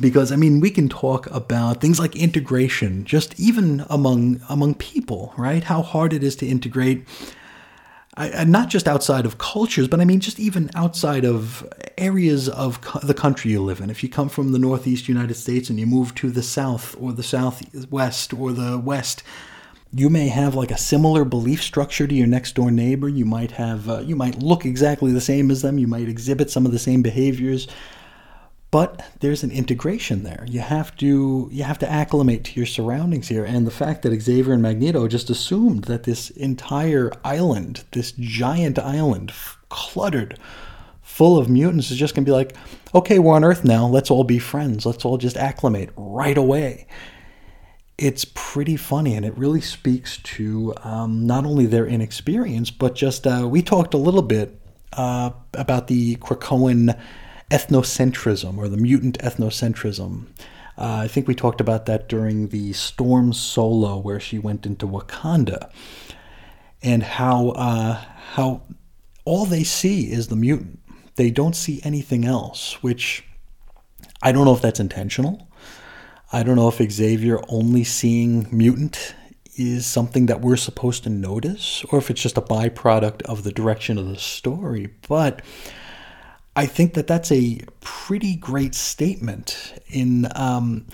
because 0.00 0.30
I 0.30 0.36
mean 0.36 0.60
we 0.60 0.70
can 0.70 0.88
talk 0.88 1.26
about 1.28 1.80
things 1.80 1.98
like 1.98 2.14
integration, 2.16 3.04
just 3.04 3.38
even 3.38 3.84
among 3.88 4.40
among 4.48 4.74
people, 4.74 5.32
right? 5.36 5.64
How 5.64 5.82
hard 5.82 6.12
it 6.12 6.22
is 6.22 6.36
to 6.36 6.46
integrate. 6.46 7.06
Not 8.16 8.68
just 8.68 8.88
outside 8.88 9.26
of 9.26 9.38
cultures, 9.38 9.86
but 9.86 10.00
I 10.00 10.04
mean 10.04 10.18
just 10.18 10.40
even 10.40 10.70
outside 10.74 11.24
of 11.24 11.66
areas 11.96 12.48
of 12.48 12.80
co- 12.80 12.98
the 13.00 13.14
country 13.14 13.52
you 13.52 13.62
live 13.62 13.80
in. 13.80 13.90
If 13.90 14.02
you 14.02 14.08
come 14.08 14.28
from 14.28 14.50
the 14.50 14.58
Northeast 14.58 15.08
United 15.08 15.34
States 15.34 15.70
and 15.70 15.78
you 15.78 15.86
move 15.86 16.14
to 16.16 16.30
the 16.30 16.42
South 16.42 16.96
or 17.00 17.12
the 17.12 17.22
Southwest 17.22 18.34
or 18.34 18.52
the 18.52 18.76
West, 18.76 19.22
you 19.92 20.10
may 20.10 20.28
have 20.28 20.56
like 20.56 20.72
a 20.72 20.78
similar 20.78 21.24
belief 21.24 21.62
structure 21.62 22.08
to 22.08 22.14
your 22.14 22.26
next 22.26 22.56
door 22.56 22.72
neighbor. 22.72 23.08
You 23.08 23.24
might 23.24 23.52
have, 23.52 23.88
uh, 23.88 24.00
you 24.00 24.16
might 24.16 24.42
look 24.42 24.66
exactly 24.66 25.12
the 25.12 25.20
same 25.20 25.48
as 25.50 25.62
them. 25.62 25.78
You 25.78 25.86
might 25.86 26.08
exhibit 26.08 26.50
some 26.50 26.66
of 26.66 26.72
the 26.72 26.78
same 26.78 27.02
behaviors 27.02 27.68
but 28.70 29.02
there's 29.20 29.42
an 29.42 29.50
integration 29.50 30.24
there. 30.24 30.44
You 30.48 30.60
have 30.60 30.94
to 30.96 31.48
you 31.50 31.64
have 31.64 31.78
to 31.78 31.90
acclimate 31.90 32.44
to 32.44 32.52
your 32.54 32.66
surroundings 32.66 33.28
here, 33.28 33.44
and 33.44 33.66
the 33.66 33.70
fact 33.70 34.02
that 34.02 34.20
Xavier 34.20 34.52
and 34.52 34.62
Magneto 34.62 35.08
just 35.08 35.30
assumed 35.30 35.84
that 35.84 36.02
this 36.02 36.30
entire 36.30 37.10
island, 37.24 37.84
this 37.92 38.12
giant 38.12 38.78
island, 38.78 39.32
cluttered, 39.70 40.38
full 41.00 41.38
of 41.38 41.48
mutants, 41.48 41.90
is 41.90 41.96
just 41.96 42.14
going 42.14 42.24
to 42.24 42.28
be 42.28 42.34
like, 42.34 42.54
okay, 42.94 43.18
we're 43.18 43.34
on 43.34 43.44
Earth 43.44 43.64
now. 43.64 43.86
Let's 43.86 44.10
all 44.10 44.24
be 44.24 44.38
friends. 44.38 44.84
Let's 44.84 45.04
all 45.04 45.16
just 45.16 45.36
acclimate 45.36 45.90
right 45.96 46.36
away. 46.36 46.86
It's 47.96 48.26
pretty 48.34 48.76
funny, 48.76 49.14
and 49.14 49.24
it 49.24 49.36
really 49.36 49.62
speaks 49.62 50.18
to 50.18 50.74
um, 50.82 51.26
not 51.26 51.46
only 51.46 51.66
their 51.66 51.86
inexperience, 51.86 52.70
but 52.70 52.94
just 52.94 53.26
uh, 53.26 53.48
we 53.50 53.62
talked 53.62 53.94
a 53.94 53.98
little 53.98 54.22
bit 54.22 54.60
uh, 54.92 55.30
about 55.54 55.88
the 55.88 56.16
Krakoan 56.16 56.96
ethnocentrism 57.50 58.58
or 58.58 58.68
the 58.68 58.76
mutant 58.76 59.18
ethnocentrism. 59.18 60.26
Uh, 60.76 61.00
I 61.02 61.08
think 61.08 61.26
we 61.26 61.34
talked 61.34 61.60
about 61.60 61.86
that 61.86 62.08
during 62.08 62.48
the 62.48 62.72
Storm 62.72 63.32
solo 63.32 63.98
where 63.98 64.20
she 64.20 64.38
went 64.38 64.64
into 64.64 64.86
Wakanda, 64.86 65.70
and 66.82 67.02
how 67.02 67.50
uh, 67.50 67.94
how 68.34 68.62
all 69.24 69.44
they 69.44 69.64
see 69.64 70.10
is 70.10 70.28
the 70.28 70.36
mutant. 70.36 70.80
They 71.16 71.30
don't 71.30 71.56
see 71.56 71.80
anything 71.82 72.24
else, 72.24 72.80
which 72.82 73.24
I 74.22 74.30
don't 74.30 74.44
know 74.44 74.54
if 74.54 74.62
that's 74.62 74.78
intentional. 74.78 75.48
I 76.32 76.42
don't 76.42 76.56
know 76.56 76.68
if 76.68 76.92
Xavier 76.92 77.40
only 77.48 77.82
seeing 77.82 78.46
mutant 78.52 79.14
is 79.56 79.86
something 79.86 80.26
that 80.26 80.40
we're 80.40 80.56
supposed 80.56 81.02
to 81.04 81.10
notice, 81.10 81.84
or 81.90 81.98
if 81.98 82.10
it's 82.10 82.22
just 82.22 82.38
a 82.38 82.42
byproduct 82.42 83.22
of 83.22 83.42
the 83.42 83.50
direction 83.50 83.98
of 83.98 84.06
the 84.06 84.16
story. 84.16 84.94
But 85.08 85.42
I 86.58 86.66
think 86.66 86.94
that 86.94 87.06
that's 87.06 87.30
a 87.30 87.60
pretty 87.78 88.34
great 88.34 88.74
statement 88.74 89.80
in 89.86 90.26
um, 90.34 90.88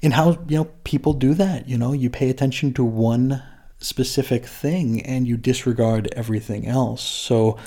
in 0.00 0.12
how 0.12 0.38
you 0.46 0.58
know 0.58 0.64
people 0.84 1.12
do 1.12 1.34
that. 1.34 1.68
You 1.68 1.76
know, 1.76 1.92
you 1.92 2.08
pay 2.08 2.30
attention 2.30 2.72
to 2.74 2.84
one 2.84 3.42
specific 3.80 4.46
thing 4.46 5.04
and 5.04 5.26
you 5.26 5.36
disregard 5.36 6.08
everything 6.14 6.68
else. 6.68 7.02
So 7.02 7.58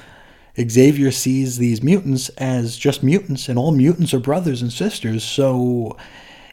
Xavier 0.57 1.11
sees 1.11 1.57
these 1.57 1.83
mutants 1.83 2.29
as 2.37 2.77
just 2.77 3.03
mutants, 3.03 3.49
and 3.49 3.59
all 3.59 3.73
mutants 3.73 4.13
are 4.13 4.19
brothers 4.19 4.61
and 4.61 4.71
sisters. 4.71 5.21
So 5.21 5.97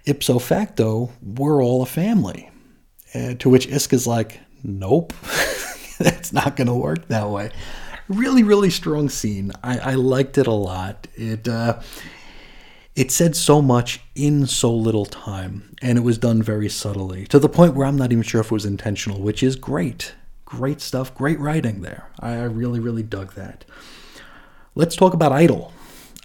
ipso 0.04 0.40
facto, 0.40 1.12
we're 1.22 1.62
all 1.62 1.82
a 1.82 1.86
family. 1.86 2.50
Uh, 3.14 3.34
to 3.34 3.48
which 3.48 3.68
Isk 3.68 3.92
is 3.92 4.08
like, 4.08 4.40
nope, 4.64 5.12
that's 6.00 6.32
not 6.32 6.56
going 6.56 6.66
to 6.66 6.74
work 6.74 7.06
that 7.06 7.30
way 7.30 7.52
really, 8.08 8.42
really 8.42 8.70
strong 8.70 9.08
scene. 9.08 9.52
I, 9.62 9.78
I 9.78 9.94
liked 9.94 10.38
it 10.38 10.46
a 10.46 10.52
lot. 10.52 11.06
It 11.14 11.46
uh, 11.48 11.80
it 12.96 13.12
said 13.12 13.36
so 13.36 13.62
much 13.62 14.00
in 14.14 14.46
so 14.46 14.74
little 14.74 15.06
time, 15.06 15.76
and 15.80 15.96
it 15.96 16.02
was 16.02 16.18
done 16.18 16.42
very 16.42 16.68
subtly 16.68 17.26
to 17.28 17.38
the 17.38 17.48
point 17.48 17.74
where 17.74 17.86
I'm 17.86 17.96
not 17.96 18.10
even 18.10 18.24
sure 18.24 18.40
if 18.40 18.48
it 18.48 18.52
was 18.52 18.66
intentional, 18.66 19.20
which 19.20 19.42
is 19.42 19.54
great. 19.54 20.14
Great 20.44 20.80
stuff, 20.80 21.14
great 21.14 21.38
writing 21.38 21.82
there. 21.82 22.08
I, 22.18 22.32
I 22.32 22.44
really, 22.44 22.80
really 22.80 23.02
dug 23.02 23.34
that. 23.34 23.64
Let's 24.74 24.96
talk 24.96 25.12
about 25.12 25.30
Idyll. 25.30 25.72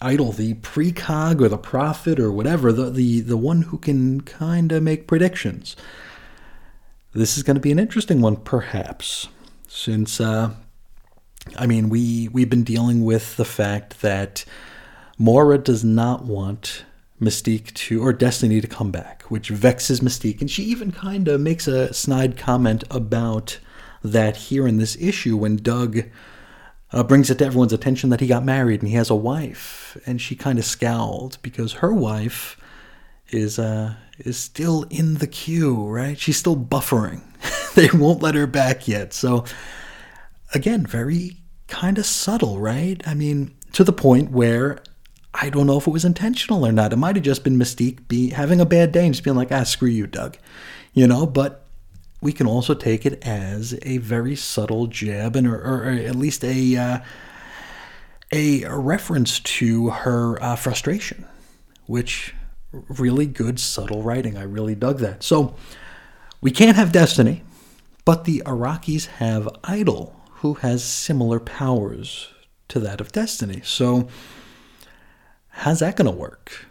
Idyll, 0.02 0.32
the 0.32 0.56
precog 0.56 1.41
or 1.41 1.50
the 1.50 1.58
prophet 1.58 2.19
or 2.19 2.32
whatever, 2.32 2.72
the, 2.72 2.89
the, 2.89 3.19
the 3.22 3.38
one 3.38 3.63
who 3.63 3.78
can 3.78 4.22
kind 4.22 4.72
of 4.72 4.82
make 4.82 5.08
predictions. 5.08 5.76
This 7.13 7.38
is 7.38 7.43
going 7.43 7.56
to 7.56 7.62
be 7.62 7.72
an 7.72 7.80
interesting 7.80 8.22
one, 8.22 8.38
perhaps, 8.38 9.28
since 9.67 10.19
uh, 10.19 10.52
I 11.58 11.65
mean, 11.67 11.89
we 11.89 12.29
we've 12.29 12.49
been 12.49 12.63
dealing 12.63 13.03
with 13.03 13.36
the 13.36 13.45
fact 13.45 14.01
that 14.01 14.45
Moira 15.17 15.58
does 15.58 15.84
not 15.84 16.25
want 16.25 16.86
Mystique 17.21 17.73
to 17.73 18.01
or 18.01 18.13
Destiny 18.13 18.62
to 18.62 18.67
come 18.67 18.91
back, 18.91 19.23
which 19.23 19.49
vexes 19.49 19.99
Mystique, 19.99 20.41
and 20.41 20.49
she 20.49 20.63
even 20.63 20.91
kind 20.91 21.27
of 21.27 21.41
makes 21.41 21.67
a 21.67 21.93
snide 21.93 22.38
comment 22.38 22.84
about 22.89 23.60
that 24.03 24.36
here 24.36 24.67
in 24.67 24.77
this 24.77 24.97
issue 24.99 25.38
when 25.38 25.56
Doug 25.58 26.03
uh, 26.91 27.03
brings 27.03 27.29
it 27.29 27.38
to 27.39 27.45
everyone's 27.45 27.73
attention 27.73 28.10
that 28.10 28.19
he 28.19 28.27
got 28.27 28.43
married 28.43 28.82
and 28.82 28.89
he 28.89 28.95
has 28.95 29.10
a 29.10 29.15
wife, 29.15 29.97
and 30.06 30.21
she 30.21 30.36
kind 30.36 30.60
of 30.60 30.65
scowled 30.65 31.38
because 31.41 31.73
her 31.73 31.93
wife 31.93 32.60
is 33.29 33.58
uh 33.58 33.95
is 34.19 34.38
still 34.38 34.84
in 34.89 35.15
the 35.15 35.27
queue, 35.27 35.84
right? 35.86 36.19
She's 36.19 36.38
still 36.38 36.56
buffering. 36.56 37.21
they 37.75 37.89
won't 37.93 38.21
let 38.21 38.36
her 38.36 38.47
back 38.47 38.88
yet, 38.88 39.13
so 39.13 39.45
again, 40.53 40.85
very 40.85 41.37
kind 41.67 41.97
of 41.97 42.05
subtle, 42.05 42.59
right? 42.59 43.01
I 43.05 43.13
mean, 43.13 43.55
to 43.73 43.83
the 43.83 43.93
point 43.93 44.31
where 44.31 44.81
I 45.33 45.49
don't 45.49 45.65
know 45.65 45.77
if 45.77 45.87
it 45.87 45.91
was 45.91 46.05
intentional 46.05 46.65
or 46.65 46.71
not. 46.71 46.93
It 46.93 46.97
might 46.97 47.15
have 47.15 47.25
just 47.25 47.43
been 47.43 47.57
Mystique 47.57 48.07
be 48.07 48.29
having 48.29 48.61
a 48.61 48.65
bad 48.65 48.91
day 48.91 49.05
and 49.05 49.13
just 49.13 49.23
being 49.23 49.35
like, 49.35 49.51
ah, 49.51 49.63
screw 49.63 49.89
you, 49.89 50.05
Doug. 50.05 50.37
You 50.93 51.07
know, 51.07 51.25
but 51.25 51.65
we 52.21 52.31
can 52.31 52.45
also 52.45 52.73
take 52.75 53.05
it 53.05 53.21
as 53.25 53.77
a 53.81 53.97
very 53.97 54.35
subtle 54.35 54.87
jab 54.87 55.35
and 55.35 55.47
or, 55.47 55.55
or 55.55 55.89
at 55.89 56.15
least 56.15 56.43
a 56.43 56.77
uh, 56.77 56.99
a 58.31 58.65
reference 58.65 59.39
to 59.39 59.89
her 59.89 60.41
uh, 60.41 60.55
frustration, 60.55 61.25
which 61.87 62.35
really 62.71 63.25
good 63.25 63.59
subtle 63.59 64.03
writing. 64.03 64.37
I 64.37 64.43
really 64.43 64.75
dug 64.75 64.99
that. 64.99 65.23
So 65.23 65.55
we 66.41 66.51
can't 66.51 66.75
have 66.75 66.91
Destiny, 66.91 67.43
but 68.05 68.25
the 68.25 68.43
Iraqis 68.45 69.07
have 69.07 69.49
Idyll, 69.63 70.15
who 70.43 70.56
has 70.56 70.84
similar 70.84 71.39
powers 71.39 72.27
to 72.67 72.77
that 72.77 72.99
of 72.99 73.13
Destiny. 73.13 73.62
So, 73.63 74.10
how's 75.47 75.79
that 75.79 75.95
going 75.95 76.12
to 76.12 76.17
work? 76.17 76.65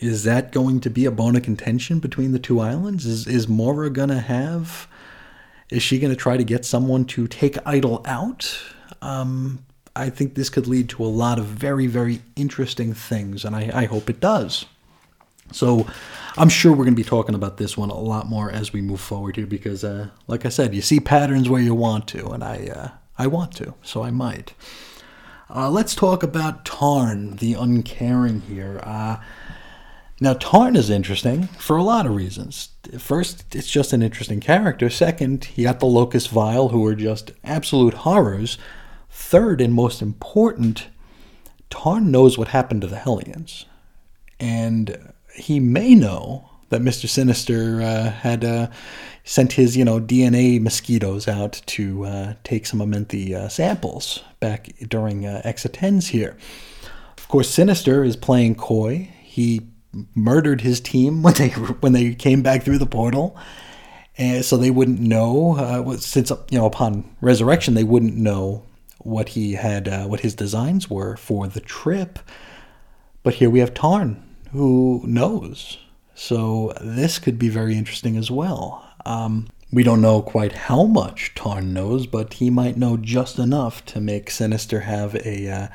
Is 0.00 0.24
that 0.24 0.50
going 0.50 0.80
to 0.80 0.90
be 0.90 1.04
a 1.04 1.12
bone 1.12 1.36
of 1.36 1.44
contention 1.44 2.00
between 2.00 2.32
the 2.32 2.40
two 2.40 2.58
islands? 2.58 3.06
Is 3.06 3.28
is 3.28 3.46
Moira 3.46 3.90
gonna 3.90 4.18
have? 4.18 4.88
Is 5.70 5.84
she 5.84 6.00
gonna 6.00 6.16
try 6.16 6.36
to 6.36 6.42
get 6.42 6.64
someone 6.64 7.04
to 7.06 7.28
take 7.28 7.56
Idyll 7.64 8.02
out? 8.06 8.58
Um, 9.00 9.64
I 9.94 10.10
think 10.10 10.34
this 10.34 10.50
could 10.50 10.66
lead 10.66 10.88
to 10.90 11.04
a 11.04 11.06
lot 11.06 11.38
of 11.38 11.44
very 11.46 11.86
very 11.86 12.22
interesting 12.34 12.92
things, 12.92 13.44
and 13.44 13.54
I, 13.54 13.70
I 13.72 13.84
hope 13.84 14.10
it 14.10 14.18
does. 14.18 14.66
So 15.52 15.86
I'm 16.36 16.48
sure 16.48 16.72
we're 16.72 16.84
going 16.84 16.94
to 16.96 17.02
be 17.02 17.04
talking 17.04 17.34
about 17.34 17.56
this 17.56 17.76
one 17.76 17.90
a 17.90 17.98
lot 17.98 18.26
more 18.26 18.50
as 18.50 18.72
we 18.72 18.80
move 18.80 19.00
forward 19.00 19.36
here 19.36 19.46
because, 19.46 19.84
uh, 19.84 20.08
like 20.26 20.44
I 20.44 20.50
said, 20.50 20.74
you 20.74 20.82
see 20.82 21.00
patterns 21.00 21.48
where 21.48 21.62
you 21.62 21.74
want 21.74 22.08
to, 22.08 22.28
and 22.28 22.44
I 22.44 22.66
uh, 22.66 22.88
I 23.18 23.26
want 23.26 23.52
to, 23.56 23.74
so 23.82 24.02
I 24.02 24.10
might. 24.10 24.52
Uh, 25.48 25.70
let's 25.70 25.94
talk 25.94 26.22
about 26.22 26.64
Tarn, 26.64 27.36
the 27.36 27.54
uncaring 27.54 28.40
here. 28.42 28.80
Uh, 28.82 29.18
now, 30.20 30.32
Tarn 30.32 30.76
is 30.76 30.90
interesting 30.90 31.46
for 31.46 31.76
a 31.76 31.82
lot 31.82 32.06
of 32.06 32.14
reasons. 32.14 32.70
First, 32.98 33.54
it's 33.54 33.70
just 33.70 33.92
an 33.92 34.02
interesting 34.02 34.40
character. 34.40 34.90
Second, 34.90 35.48
you 35.54 35.64
got 35.64 35.78
the 35.78 35.86
Locust 35.86 36.30
Vile, 36.30 36.70
who 36.70 36.84
are 36.86 36.94
just 36.94 37.32
absolute 37.44 37.94
horrors. 37.94 38.58
Third, 39.10 39.60
and 39.60 39.72
most 39.72 40.02
important, 40.02 40.88
Tarn 41.70 42.10
knows 42.10 42.36
what 42.36 42.48
happened 42.48 42.80
to 42.80 42.86
the 42.86 42.98
Hellions. 42.98 43.66
And 44.40 45.12
he 45.36 45.60
may 45.60 45.94
know 45.94 46.48
that 46.68 46.80
Mr. 46.80 47.08
Sinister 47.08 47.80
uh, 47.80 48.10
had 48.10 48.44
uh, 48.44 48.68
sent 49.24 49.52
his, 49.52 49.76
you 49.76 49.84
know, 49.84 50.00
DNA 50.00 50.60
mosquitoes 50.60 51.28
out 51.28 51.62
to 51.66 52.04
uh, 52.04 52.34
take 52.44 52.66
some 52.66 52.80
Amenthi 52.80 53.34
uh, 53.34 53.48
samples 53.48 54.22
back 54.40 54.70
during 54.88 55.26
uh, 55.26 55.42
X-10s 55.44 56.08
here. 56.08 56.36
Of 57.16 57.28
course, 57.28 57.48
Sinister 57.48 58.04
is 58.04 58.16
playing 58.16 58.56
coy. 58.56 59.08
He 59.22 59.62
murdered 60.14 60.60
his 60.60 60.80
team 60.80 61.22
when 61.24 61.34
they 61.34 61.48
when 61.48 61.92
they 61.92 62.14
came 62.14 62.42
back 62.42 62.62
through 62.62 62.78
the 62.78 62.86
portal, 62.86 63.36
and 64.18 64.44
so 64.44 64.56
they 64.56 64.70
wouldn't 64.70 65.00
know. 65.00 65.56
Uh, 65.56 65.96
since 65.96 66.30
you 66.50 66.58
know, 66.58 66.66
upon 66.66 67.04
resurrection, 67.20 67.74
they 67.74 67.84
wouldn't 67.84 68.16
know 68.16 68.62
what 68.98 69.30
he 69.30 69.52
had, 69.52 69.88
uh, 69.88 70.04
what 70.04 70.20
his 70.20 70.34
designs 70.34 70.90
were 70.90 71.16
for 71.16 71.46
the 71.46 71.60
trip. 71.60 72.18
But 73.22 73.34
here 73.34 73.50
we 73.50 73.60
have 73.60 73.74
Tarn, 73.74 74.22
who 74.56 75.02
knows. 75.06 75.78
So 76.14 76.72
this 76.80 77.18
could 77.18 77.38
be 77.38 77.48
very 77.48 77.76
interesting 77.76 78.16
as 78.16 78.30
well. 78.30 78.88
Um, 79.04 79.48
we 79.72 79.82
don't 79.82 80.00
know 80.00 80.22
quite 80.22 80.52
how 80.52 80.84
much 80.84 81.34
Tarn 81.34 81.72
knows, 81.72 82.06
but 82.06 82.34
he 82.34 82.50
might 82.50 82.76
know 82.76 82.96
just 82.96 83.38
enough 83.38 83.84
to 83.86 84.00
make 84.00 84.30
Sinister 84.30 84.80
have 84.80 85.14
a 85.16 85.48
uh, 85.48 85.68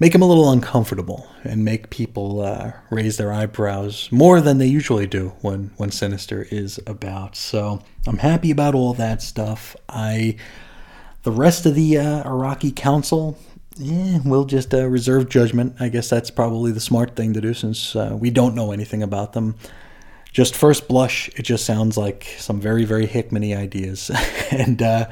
make 0.00 0.14
him 0.14 0.22
a 0.22 0.26
little 0.26 0.50
uncomfortable 0.50 1.28
and 1.44 1.64
make 1.64 1.90
people 1.90 2.40
uh, 2.40 2.72
raise 2.90 3.16
their 3.16 3.32
eyebrows 3.32 4.08
more 4.10 4.40
than 4.40 4.58
they 4.58 4.66
usually 4.66 5.06
do 5.06 5.34
when 5.42 5.70
when 5.76 5.90
Sinister 5.90 6.46
is 6.50 6.80
about. 6.86 7.36
So 7.36 7.82
I'm 8.06 8.18
happy 8.18 8.50
about 8.50 8.74
all 8.74 8.94
that 8.94 9.22
stuff. 9.22 9.76
I 9.88 10.36
the 11.22 11.32
rest 11.32 11.66
of 11.66 11.74
the 11.74 11.98
uh, 11.98 12.22
Arakkii 12.24 12.74
Council, 12.74 13.38
yeah, 13.78 14.18
we'll 14.24 14.44
just 14.44 14.72
uh, 14.74 14.86
reserve 14.86 15.28
judgment. 15.28 15.76
I 15.80 15.88
guess 15.88 16.08
that's 16.08 16.30
probably 16.30 16.72
the 16.72 16.80
smart 16.80 17.16
thing 17.16 17.32
to 17.34 17.40
do 17.40 17.54
since 17.54 17.94
uh, 17.94 18.16
we 18.18 18.30
don't 18.30 18.54
know 18.54 18.72
anything 18.72 19.02
about 19.02 19.32
them. 19.32 19.56
Just 20.32 20.54
first 20.54 20.88
blush, 20.88 21.28
it 21.36 21.42
just 21.42 21.64
sounds 21.64 21.96
like 21.96 22.34
some 22.38 22.60
very, 22.60 22.84
very 22.84 23.06
Hickmany 23.06 23.56
ideas, 23.56 24.10
and 24.50 24.82
uh, 24.82 25.08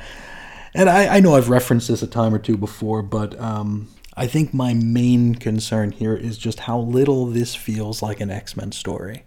and 0.74 0.90
I, 0.90 1.16
I, 1.16 1.20
know 1.20 1.34
I've 1.36 1.48
referenced 1.48 1.88
this 1.88 2.02
a 2.02 2.06
time 2.06 2.34
or 2.34 2.38
two 2.38 2.56
before, 2.56 3.02
but 3.02 3.38
um, 3.40 3.88
I 4.16 4.26
think 4.26 4.52
my 4.52 4.74
main 4.74 5.34
concern 5.34 5.92
here 5.92 6.14
is 6.14 6.36
just 6.36 6.60
how 6.60 6.78
little 6.78 7.26
this 7.26 7.54
feels 7.54 8.02
like 8.02 8.20
an 8.20 8.30
X 8.30 8.56
Men 8.56 8.72
story. 8.72 9.24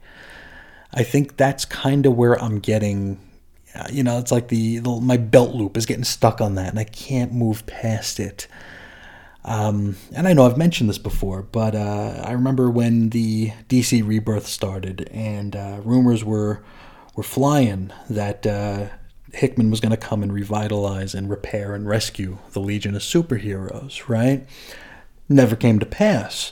I 0.93 1.03
think 1.03 1.37
that's 1.37 1.65
kind 1.65 2.05
of 2.05 2.15
where 2.15 2.41
I'm 2.41 2.59
getting 2.59 3.19
you 3.91 4.03
know, 4.03 4.17
it's 4.17 4.31
like 4.31 4.47
the, 4.47 4.79
the, 4.79 4.89
my 5.01 5.17
belt 5.17 5.53
loop 5.53 5.77
is 5.77 5.85
getting 5.85 6.03
stuck 6.03 6.41
on 6.41 6.55
that, 6.55 6.69
and 6.69 6.79
I 6.79 6.83
can't 6.83 7.33
move 7.33 7.65
past 7.65 8.19
it. 8.19 8.47
Um, 9.47 9.95
and 10.13 10.27
I 10.27 10.33
know 10.33 10.45
I've 10.45 10.57
mentioned 10.57 10.89
this 10.89 10.97
before, 10.97 11.41
but 11.41 11.73
uh, 11.73 12.21
I 12.25 12.33
remember 12.33 12.69
when 12.69 13.09
the 13.11 13.51
DC 13.69 14.05
Rebirth 14.05 14.45
started, 14.45 15.09
and 15.11 15.55
uh, 15.55 15.79
rumors 15.83 16.23
were 16.23 16.61
were 17.15 17.23
flying 17.23 17.91
that 18.09 18.45
uh, 18.45 18.89
Hickman 19.33 19.71
was 19.71 19.79
going 19.79 19.91
to 19.91 19.97
come 19.97 20.21
and 20.21 20.33
revitalize 20.33 21.15
and 21.15 21.29
repair 21.29 21.73
and 21.73 21.87
rescue 21.87 22.37
the 22.51 22.59
Legion 22.59 22.93
of 22.93 23.01
Superheroes. 23.01 24.09
Right? 24.09 24.45
Never 25.29 25.55
came 25.55 25.79
to 25.79 25.85
pass. 25.85 26.51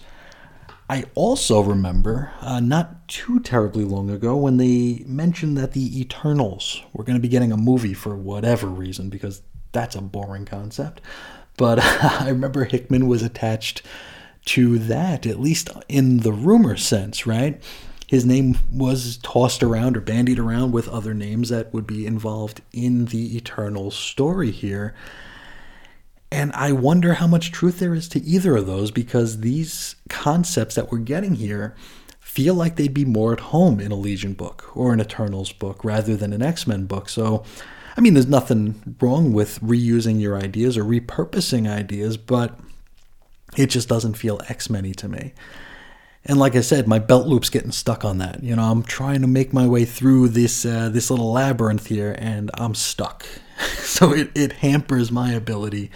I 0.90 1.04
also 1.16 1.62
remember 1.62 2.32
uh, 2.42 2.62
not 2.62 3.08
too 3.10 3.40
terribly 3.42 3.84
long 3.84 4.10
ago 4.10 4.38
when 4.38 4.56
they 4.56 5.04
mentioned 5.06 5.58
that 5.58 5.74
the 5.74 6.00
Eternals 6.00 6.82
were 6.94 7.04
going 7.04 7.18
to 7.18 7.22
be 7.22 7.28
getting 7.28 7.52
a 7.52 7.58
movie 7.58 7.94
for 7.94 8.16
whatever 8.16 8.68
reason, 8.68 9.10
because 9.10 9.42
that's 9.74 9.96
a 9.96 10.02
boring 10.02 10.46
concept. 10.46 11.02
But 11.58 11.80
I 12.24 12.30
remember 12.30 12.66
Hickman 12.66 13.08
was 13.08 13.24
attached 13.24 13.82
to 14.46 14.78
that, 14.80 15.26
at 15.26 15.40
least 15.40 15.70
in 15.90 16.18
the 16.20 16.34
rumor 16.34 16.78
sense, 16.78 17.26
right? 17.26 17.62
His 18.08 18.26
name 18.26 18.58
was 18.72 19.18
tossed 19.18 19.64
around 19.64 19.98
or 19.98 20.02
bandied 20.02 20.38
around 20.38 20.72
with 20.72 20.88
other 20.88 21.14
names 21.14 21.50
that 21.50 21.74
would 21.74 21.88
be 21.88 22.06
involved 22.06 22.62
in 22.72 23.06
the 23.06 23.36
Eternals 23.36 23.96
story 23.96 24.52
here. 24.52 24.94
And 26.32 26.52
I 26.54 26.72
wonder 26.72 27.16
how 27.16 27.28
much 27.28 27.52
truth 27.52 27.80
there 27.80 27.96
is 27.96 28.08
to 28.10 28.22
either 28.22 28.58
of 28.58 28.68
those 28.68 28.92
because 28.92 29.40
these 29.40 29.96
concepts 30.10 30.76
that 30.76 30.92
we're 30.92 31.00
getting 31.00 31.36
here 31.36 31.76
feel 32.20 32.54
like 32.54 32.76
they'd 32.76 32.94
be 32.94 33.06
more 33.06 33.34
at 33.34 33.40
home 33.40 33.80
in 33.80 33.92
a 33.92 33.96
Legion 33.96 34.34
book 34.34 34.76
or 34.76 34.94
an 34.94 35.00
Eternals 35.00 35.52
book 35.52 35.84
rather 35.84 36.16
than 36.16 36.34
an 36.34 36.42
X 36.42 36.68
Men 36.68 36.86
book. 36.86 37.10
So, 37.10 37.44
I 37.98 38.02
mean, 38.02 38.14
there's 38.14 38.28
nothing 38.28 38.96
wrong 39.00 39.34
with 39.34 39.60
reusing 39.62 40.20
your 40.20 40.38
ideas 40.38 40.78
or 40.78 40.84
repurposing 40.84 41.70
ideas, 41.70 42.18
but 42.18 42.60
it 43.58 43.68
just 43.68 43.88
doesn't 43.88 44.16
feel 44.16 44.42
X 44.50 44.70
Men 44.70 44.92
to 44.94 45.08
me. 45.08 45.34
And 46.26 46.40
like 46.40 46.56
I 46.56 46.62
said, 46.62 46.88
my 46.88 47.00
belt 47.00 47.28
loop's 47.28 47.50
getting 47.50 47.72
stuck 47.72 48.04
on 48.04 48.18
that. 48.18 48.44
You 48.44 48.56
know, 48.56 48.64
I'm 48.64 48.84
trying 48.84 49.22
to 49.22 49.28
make 49.28 49.54
my 49.54 49.68
way 49.68 49.86
through 49.86 50.30
this 50.30 50.66
uh, 50.66 50.90
this 50.90 51.10
little 51.10 51.32
labyrinth 51.32 51.88
here, 51.88 52.16
and 52.18 52.50
I'm 52.56 52.74
stuck. 52.74 53.26
so 53.78 54.12
it, 54.12 54.32
it 54.36 54.54
hampers 54.54 55.12
my 55.12 55.32
ability 55.32 55.92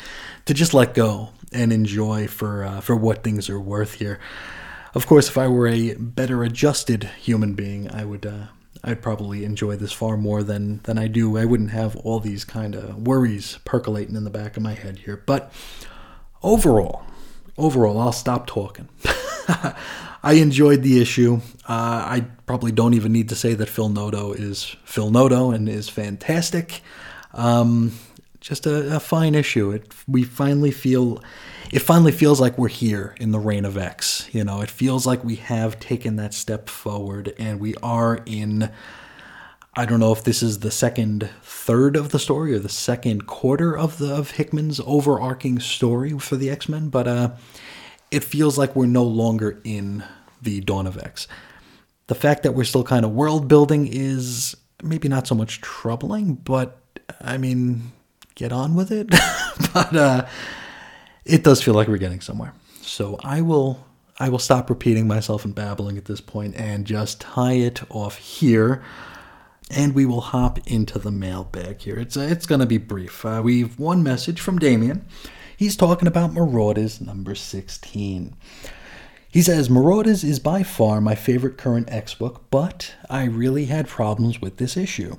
to 0.46 0.54
just 0.54 0.74
let 0.74 0.94
go 0.94 1.30
and 1.52 1.74
enjoy 1.74 2.28
for 2.28 2.64
uh, 2.64 2.80
for 2.80 2.96
what 2.96 3.24
things 3.24 3.50
are 3.50 3.60
worth 3.60 3.96
here. 3.96 4.20
Of 4.94 5.06
course, 5.08 5.30
if 5.30 5.38
I 5.38 5.48
were 5.48 5.68
a 5.68 5.96
better 5.96 6.44
adjusted 6.44 7.06
human 7.20 7.56
being, 7.56 7.92
I 7.92 8.06
would 8.06 8.26
uh, 8.26 8.48
I'd 8.84 9.02
probably 9.02 9.44
enjoy 9.44 9.76
this 9.76 9.92
far 9.92 10.18
more 10.18 10.42
than 10.44 10.80
than 10.84 10.98
I 10.98 11.08
do. 11.08 11.38
I 11.38 11.46
wouldn't 11.46 11.72
have 11.72 11.96
all 11.98 12.20
these 12.20 12.46
kind 12.46 12.76
of 12.76 12.96
worries 13.08 13.60
percolating 13.66 14.16
in 14.16 14.24
the 14.24 14.30
back 14.30 14.58
of 14.58 14.64
my 14.64 14.74
head 14.74 15.00
here. 15.00 15.22
But 15.26 15.52
overall, 16.42 17.04
overall, 17.58 18.00
I'll 18.00 18.12
stop 18.12 18.48
talking. 18.48 18.88
I 20.22 20.34
enjoyed 20.34 20.84
the 20.84 21.02
issue. 21.02 21.42
Uh, 21.68 22.04
I 22.06 22.26
probably 22.46 22.72
don't 22.72 22.94
even 22.94 23.12
need 23.12 23.30
to 23.30 23.36
say 23.36 23.54
that 23.54 23.70
Phil 23.70 23.90
Noto 23.90 24.34
is 24.34 24.76
Phil 24.84 25.12
Noto 25.12 25.52
and 25.52 25.70
is 25.70 25.90
fantastic. 25.90 26.82
Um, 27.34 27.94
just 28.40 28.66
a, 28.66 28.96
a, 28.96 29.00
fine 29.00 29.36
issue. 29.36 29.72
It 29.72 29.94
we 30.08 30.24
finally 30.24 30.72
feel 30.72 31.22
it 31.72 31.80
finally 31.80 32.12
feels 32.12 32.40
like 32.40 32.58
we're 32.58 32.68
here 32.68 33.16
in 33.20 33.32
the 33.32 33.40
reign 33.40 33.66
of 33.66 33.78
X. 33.78 34.28
You 34.32 34.44
know, 34.44 34.62
it 34.62 34.70
feels 34.70 35.06
like 35.06 35.24
we 35.24 35.36
have 35.36 35.80
taken 35.80 36.16
that 36.16 36.34
step 36.34 36.70
forward 36.70 37.34
and 37.38 37.60
we 37.60 37.76
are 37.84 38.22
in 38.26 38.72
I 39.76 39.86
don't 39.86 40.00
know 40.00 40.12
if 40.12 40.24
this 40.24 40.42
is 40.42 40.60
the 40.60 40.72
second 40.72 41.30
third 41.42 41.96
of 41.96 42.10
the 42.10 42.20
story 42.20 42.54
or 42.54 42.60
the 42.60 42.68
second 42.70 43.28
quarter 43.28 43.78
of 43.78 43.98
the 44.00 44.14
of 44.14 44.32
Hickman's 44.32 44.82
overarching 44.86 45.60
story 45.60 46.18
for 46.18 46.36
the 46.36 46.50
X-Men, 46.50 46.90
but 46.90 47.08
uh 47.08 47.32
it 48.12 48.24
feels 48.24 48.58
like 48.58 48.76
we're 48.76 48.88
no 48.88 49.04
longer 49.04 49.62
in 49.64 50.04
the 50.42 50.62
Dawn 50.62 50.88
of 50.88 50.98
X. 50.98 51.28
The 52.08 52.16
fact 52.16 52.42
that 52.42 52.54
we're 52.54 52.64
still 52.64 52.84
kind 52.84 53.06
of 53.06 53.12
world 53.12 53.48
building 53.48 53.88
is 53.88 54.58
maybe 54.82 55.08
not 55.08 55.28
so 55.28 55.36
much 55.36 55.62
troubling, 55.62 56.34
but 56.34 56.82
I 57.22 57.38
mean, 57.38 57.92
get 58.34 58.52
on 58.52 58.76
with 58.76 58.92
it. 58.92 59.10
but 59.74 59.96
uh, 59.96 60.26
it 61.30 61.44
does 61.44 61.62
feel 61.62 61.74
like 61.74 61.88
we're 61.88 61.98
getting 61.98 62.22
somewhere. 62.22 62.54
So 62.82 63.20
I 63.24 63.42
will 63.42 63.86
I 64.20 64.30
will 64.30 64.40
stop 64.40 64.70
repeating 64.70 65.08
myself 65.08 65.46
and 65.46 65.56
babbling 65.56 65.98
at 65.98 66.06
this 66.06 66.20
point 66.20 66.56
and 66.56 66.86
just 66.86 67.22
tie 67.22 67.54
it 67.54 67.82
off 67.90 68.18
here. 68.18 68.84
And 69.72 69.94
we 69.94 70.06
will 70.06 70.22
hop 70.22 70.60
into 70.68 71.00
the 71.00 71.12
mailbag 71.12 71.82
here. 71.82 71.98
It's 71.98 72.18
uh, 72.18 72.28
it's 72.30 72.46
going 72.46 72.62
to 72.62 72.66
be 72.66 72.78
brief. 72.78 73.24
Uh, 73.24 73.42
we've 73.44 73.78
one 73.80 74.02
message 74.04 74.42
from 74.42 74.60
Damien. 74.60 75.06
He's 75.56 75.76
talking 75.76 76.08
about 76.08 76.34
Marauders 76.34 77.02
number 77.02 77.36
16. 77.36 78.36
He 79.32 79.42
says, 79.42 79.70
Marauders 79.70 80.24
is 80.24 80.40
by 80.40 80.64
far 80.64 81.02
my 81.02 81.14
favorite 81.14 81.58
current 81.58 81.92
X 81.92 82.16
book, 82.16 82.46
but 82.50 82.96
I 83.10 83.26
really 83.26 83.66
had 83.66 83.88
problems 83.88 84.42
with 84.42 84.58
this 84.58 84.76
issue. 84.76 85.18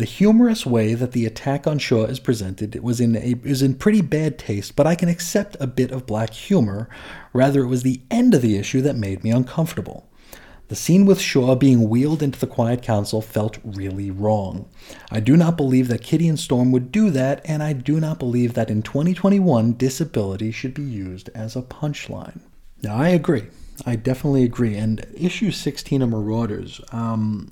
The 0.00 0.06
humorous 0.06 0.64
way 0.64 0.94
that 0.94 1.12
the 1.12 1.26
attack 1.26 1.66
on 1.66 1.78
Shaw 1.78 2.04
is 2.06 2.18
presented 2.20 2.74
was 2.82 3.00
in 3.00 3.14
a, 3.16 3.34
is 3.44 3.60
in 3.60 3.74
pretty 3.74 4.00
bad 4.00 4.38
taste, 4.38 4.74
but 4.74 4.86
I 4.86 4.94
can 4.94 5.10
accept 5.10 5.58
a 5.60 5.66
bit 5.66 5.90
of 5.90 6.06
black 6.06 6.32
humor. 6.32 6.88
Rather, 7.34 7.60
it 7.64 7.66
was 7.66 7.82
the 7.82 8.00
end 8.10 8.32
of 8.32 8.40
the 8.40 8.56
issue 8.56 8.80
that 8.80 8.96
made 8.96 9.22
me 9.22 9.30
uncomfortable. 9.30 10.08
The 10.68 10.74
scene 10.74 11.04
with 11.04 11.20
Shaw 11.20 11.54
being 11.54 11.86
wheeled 11.90 12.22
into 12.22 12.38
the 12.38 12.46
Quiet 12.46 12.80
Council 12.80 13.20
felt 13.20 13.58
really 13.62 14.10
wrong. 14.10 14.70
I 15.10 15.20
do 15.20 15.36
not 15.36 15.58
believe 15.58 15.88
that 15.88 16.02
Kitty 16.02 16.28
and 16.28 16.40
Storm 16.40 16.72
would 16.72 16.90
do 16.90 17.10
that, 17.10 17.42
and 17.44 17.62
I 17.62 17.74
do 17.74 18.00
not 18.00 18.18
believe 18.18 18.54
that 18.54 18.70
in 18.70 18.80
2021 18.82 19.74
disability 19.74 20.50
should 20.50 20.72
be 20.72 20.82
used 20.82 21.28
as 21.34 21.54
a 21.54 21.60
punchline. 21.60 22.40
Now, 22.82 22.96
I 22.96 23.08
agree. 23.08 23.48
I 23.84 23.96
definitely 23.96 24.44
agree. 24.44 24.76
And 24.76 25.06
issue 25.14 25.50
16 25.50 26.00
of 26.00 26.08
Marauders, 26.08 26.80
um, 26.90 27.50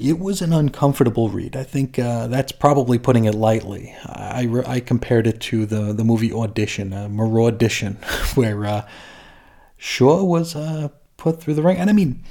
it 0.00 0.18
was 0.18 0.40
an 0.40 0.52
uncomfortable 0.52 1.28
read. 1.28 1.54
I 1.54 1.62
think 1.62 1.98
uh, 1.98 2.26
that's 2.26 2.52
probably 2.52 2.98
putting 2.98 3.26
it 3.26 3.34
lightly. 3.34 3.94
I, 4.06 4.48
I 4.66 4.80
compared 4.80 5.26
it 5.26 5.40
to 5.42 5.66
the, 5.66 5.92
the 5.92 6.04
movie 6.04 6.32
Audition, 6.32 6.94
uh, 6.94 7.08
Maraudition, 7.08 7.94
where 8.34 8.64
uh, 8.64 8.88
Shaw 9.76 10.24
was 10.24 10.56
uh, 10.56 10.88
put 11.18 11.42
through 11.42 11.54
the 11.54 11.62
ring. 11.62 11.76
And 11.76 11.90
I 11.90 11.92
mean, 11.92 12.22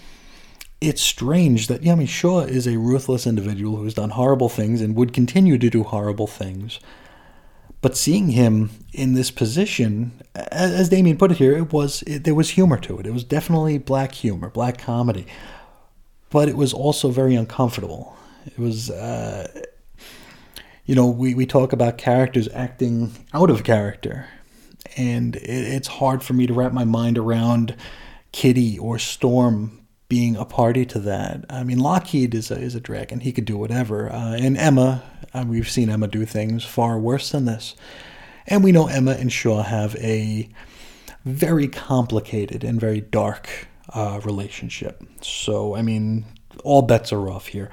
it's 0.82 1.02
strange 1.02 1.68
that, 1.68 1.84
yeah, 1.84 1.92
I 1.92 1.96
mean, 1.96 2.08
Shaw 2.08 2.42
is 2.42 2.66
a 2.68 2.78
ruthless 2.78 3.28
individual 3.28 3.78
who's 3.78 3.94
done 3.94 4.12
horrible 4.12 4.50
things 4.50 4.82
and 4.82 4.96
would 4.96 5.14
continue 5.14 5.60
to 5.60 5.70
do 5.70 5.84
horrible 5.84 6.28
things. 6.28 6.80
But 7.82 7.96
seeing 7.96 8.32
him 8.32 8.72
in 8.94 9.14
this 9.14 9.30
position, 9.30 10.12
as 10.34 10.90
Damien 10.90 11.18
put 11.18 11.32
it 11.32 11.38
here, 11.38 11.56
it 11.56 11.72
was 11.72 12.02
it, 12.04 12.26
there 12.26 12.36
was 12.36 12.52
humor 12.52 12.78
to 12.80 13.00
it. 13.00 13.06
It 13.06 13.14
was 13.14 13.24
definitely 13.24 13.78
black 13.78 14.14
humor, 14.16 14.50
black 14.50 14.80
comedy, 14.80 15.26
but 16.30 16.48
it 16.48 16.56
was 16.56 16.74
also 16.74 17.10
very 17.10 17.36
uncomfortable. 17.36 18.16
It 18.46 18.58
was, 18.58 18.90
uh, 18.90 19.48
you 20.86 20.96
know, 20.96 21.08
we, 21.08 21.34
we 21.34 21.46
talk 21.46 21.74
about 21.74 21.98
characters 21.98 22.48
acting 22.54 23.12
out 23.34 23.50
of 23.50 23.64
character, 23.64 24.28
and 24.98 25.36
it, 25.36 25.44
it's 25.44 25.88
hard 25.88 26.24
for 26.24 26.34
me 26.34 26.48
to 26.48 26.54
wrap 26.54 26.74
my 26.74 26.86
mind 26.86 27.18
around 27.18 27.76
Kitty 28.32 28.78
or 28.78 29.00
Storm 29.00 29.76
being 30.08 30.36
a 30.36 30.46
party 30.46 30.86
to 30.88 31.00
that. 31.00 31.46
I 31.50 31.64
mean, 31.64 31.80
Lockheed 31.80 32.34
is 32.34 32.50
a, 32.50 32.60
is 32.60 32.76
a 32.76 32.80
dragon; 32.80 33.20
he 33.20 33.32
could 33.32 33.46
do 33.46 33.58
whatever, 33.58 34.12
uh, 34.12 34.36
and 34.36 34.58
Emma 34.58 35.04
and 35.34 35.50
we've 35.50 35.70
seen 35.70 35.90
Emma 35.90 36.08
do 36.08 36.26
things 36.26 36.64
far 36.64 36.98
worse 37.00 37.32
than 37.32 37.46
this. 37.46 37.76
And 38.48 38.64
we 38.64 38.72
know 38.72 38.88
Emma 38.88 39.12
and 39.12 39.32
Shaw 39.32 39.64
have 39.64 39.96
a 39.98 40.50
very 41.26 41.68
complicated 41.68 42.64
and 42.64 42.80
very 42.80 43.02
dark 43.02 43.68
uh, 43.94 44.22
relationship. 44.24 45.04
So, 45.22 45.76
I 45.76 45.82
mean, 45.82 46.26
all 46.64 46.82
bets 46.82 47.12
are 47.14 47.30
off 47.30 47.48
here. 47.48 47.70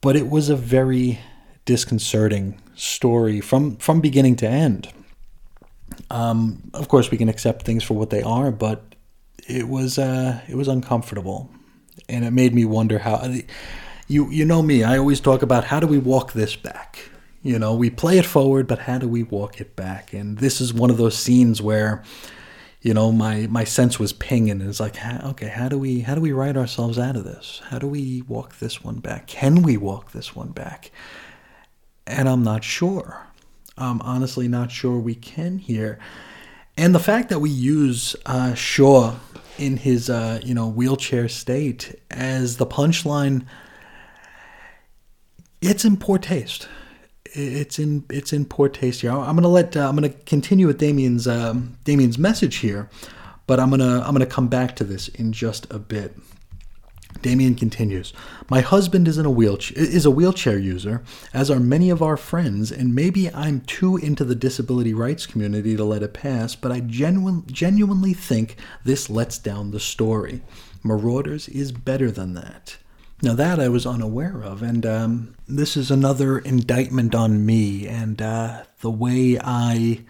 But 0.00 0.16
it 0.16 0.28
was 0.28 0.48
a 0.48 0.56
very 0.56 1.18
disconcerting 1.64 2.60
story 2.74 3.40
from, 3.40 3.76
from 3.76 4.00
beginning 4.00 4.36
to 4.36 4.48
end. 4.48 4.92
Um, 6.10 6.70
of 6.74 6.88
course, 6.88 7.10
we 7.10 7.18
can 7.18 7.28
accept 7.28 7.64
things 7.64 7.82
for 7.82 7.94
what 7.94 8.10
they 8.10 8.22
are, 8.22 8.50
but 8.50 8.94
it 9.46 9.68
was 9.68 9.98
uh, 9.98 10.40
it 10.48 10.54
was 10.54 10.68
uncomfortable, 10.68 11.50
and 12.08 12.24
it 12.24 12.30
made 12.32 12.54
me 12.54 12.64
wonder 12.64 12.98
how 12.98 13.32
you 14.08 14.30
you 14.30 14.44
know 14.44 14.62
me. 14.62 14.82
I 14.82 14.98
always 14.98 15.20
talk 15.20 15.42
about 15.42 15.64
how 15.64 15.80
do 15.80 15.86
we 15.86 15.98
walk 15.98 16.32
this 16.32 16.56
back. 16.56 17.10
You 17.42 17.58
know, 17.58 17.74
we 17.74 17.90
play 17.90 18.18
it 18.18 18.24
forward, 18.24 18.66
but 18.66 18.80
how 18.80 18.98
do 18.98 19.06
we 19.06 19.22
walk 19.22 19.60
it 19.60 19.76
back? 19.76 20.14
And 20.14 20.38
this 20.38 20.60
is 20.60 20.72
one 20.72 20.90
of 20.90 20.96
those 20.96 21.16
scenes 21.16 21.60
where, 21.60 22.02
you 22.84 22.92
know, 22.92 23.10
my 23.10 23.46
my 23.46 23.64
sense 23.64 23.98
was 23.98 24.12
pinging. 24.12 24.60
It's 24.60 24.78
like, 24.78 25.02
okay, 25.02 25.48
how 25.48 25.70
do 25.70 25.78
we 25.78 26.00
how 26.00 26.14
do 26.14 26.20
we 26.20 26.32
write 26.32 26.54
ourselves 26.54 26.98
out 26.98 27.16
of 27.16 27.24
this? 27.24 27.62
How 27.70 27.78
do 27.78 27.88
we 27.88 28.22
walk 28.28 28.58
this 28.58 28.84
one 28.84 28.98
back? 28.98 29.26
Can 29.26 29.62
we 29.62 29.78
walk 29.78 30.12
this 30.12 30.36
one 30.36 30.50
back? 30.50 30.90
And 32.06 32.28
I'm 32.28 32.44
not 32.44 32.62
sure. 32.62 33.22
I'm 33.78 34.02
honestly 34.02 34.48
not 34.48 34.70
sure 34.70 34.98
we 34.98 35.14
can 35.14 35.56
here. 35.56 35.98
And 36.76 36.94
the 36.94 37.00
fact 37.00 37.30
that 37.30 37.38
we 37.38 37.48
use 37.48 38.16
uh, 38.26 38.52
Shaw 38.52 39.14
in 39.58 39.78
his 39.78 40.10
uh, 40.10 40.40
you 40.44 40.52
know 40.52 40.68
wheelchair 40.68 41.26
state 41.26 41.98
as 42.10 42.58
the 42.58 42.66
punchline 42.66 43.46
it's 45.62 45.86
in 45.86 45.96
poor 45.96 46.18
taste. 46.18 46.68
It's 47.34 47.78
in 47.78 48.04
it's 48.10 48.32
in 48.32 48.44
poor 48.44 48.68
taste 48.68 49.00
here. 49.00 49.10
I'm 49.10 49.36
gonna 49.36 49.48
let 49.48 49.76
uh, 49.76 49.88
I'm 49.88 49.96
gonna 49.96 50.10
continue 50.10 50.66
with 50.66 50.78
Damien's 50.78 51.26
um, 51.26 51.76
Damian's 51.84 52.18
message 52.18 52.56
here, 52.56 52.88
but 53.46 53.58
I'm 53.58 53.70
gonna 53.70 54.00
I'm 54.00 54.12
gonna 54.12 54.26
come 54.26 54.48
back 54.48 54.76
to 54.76 54.84
this 54.84 55.08
in 55.08 55.32
just 55.32 55.66
a 55.72 55.78
bit. 55.78 56.16
Damien 57.22 57.54
continues, 57.54 58.12
My 58.50 58.60
husband 58.60 59.08
is 59.08 59.18
in 59.18 59.26
a 59.26 59.30
wheelchair 59.30 59.78
is 59.78 60.04
a 60.04 60.10
wheelchair 60.10 60.58
user, 60.58 61.02
as 61.32 61.50
are 61.50 61.60
many 61.60 61.88
of 61.90 62.02
our 62.02 62.16
friends, 62.16 62.70
and 62.70 62.94
maybe 62.94 63.32
I'm 63.32 63.60
too 63.62 63.96
into 63.96 64.24
the 64.24 64.34
disability 64.34 64.92
rights 64.92 65.26
community 65.26 65.76
to 65.76 65.84
let 65.84 66.02
it 66.02 66.12
pass, 66.12 66.54
but 66.54 66.72
I 66.72 66.80
genuine, 66.80 67.44
genuinely 67.46 68.14
think 68.14 68.56
this 68.84 69.08
lets 69.08 69.38
down 69.38 69.70
the 69.70 69.80
story. 69.80 70.42
Marauders 70.82 71.48
is 71.48 71.72
better 71.72 72.10
than 72.10 72.34
that. 72.34 72.76
Now, 73.24 73.32
that 73.32 73.58
I 73.58 73.70
was 73.70 73.86
unaware 73.86 74.42
of, 74.42 74.62
and 74.62 74.84
um, 74.84 75.34
this 75.48 75.78
is 75.78 75.90
another 75.90 76.38
indictment 76.38 77.14
on 77.14 77.46
me 77.46 77.88
and 77.88 78.20
uh, 78.20 78.64
the 78.80 78.90
way 78.90 79.38
I. 79.42 80.04